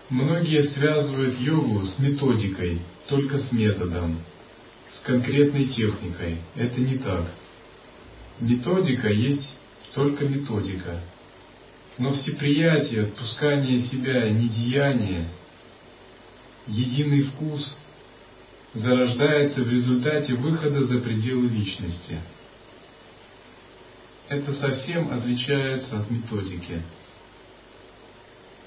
Многие 0.08 0.62
связывают 0.70 1.38
йогу 1.38 1.84
с 1.84 1.98
методикой, 1.98 2.80
только 3.08 3.38
с 3.38 3.52
методом, 3.52 4.18
с 4.94 5.06
конкретной 5.06 5.66
техникой. 5.66 6.38
Это 6.54 6.80
не 6.80 6.96
так. 6.96 7.26
Методика 8.40 9.08
есть 9.08 9.54
только 9.94 10.24
методика. 10.24 11.00
Но 11.98 12.12
всеприятие, 12.12 13.02
отпускание 13.02 13.80
себя, 13.88 14.30
недеяние, 14.30 15.28
единый 16.66 17.22
вкус 17.24 17.76
зарождается 18.74 19.60
в 19.62 19.70
результате 19.70 20.34
выхода 20.34 20.84
за 20.84 20.98
пределы 21.00 21.48
личности. 21.48 22.18
Это 24.28 24.52
совсем 24.54 25.12
отличается 25.12 26.00
от 26.00 26.10
методики. 26.10 26.80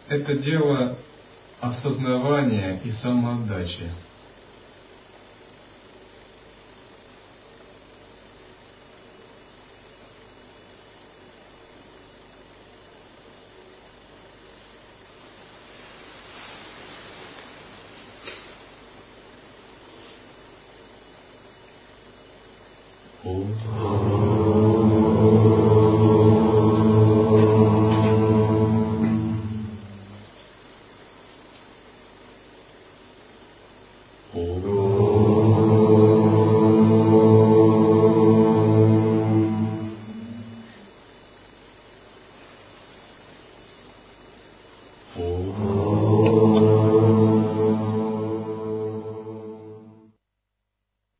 Это 0.08 0.36
дело 0.36 0.98
осознавания 1.60 2.80
и 2.84 2.92
самоотдачи. 2.92 3.90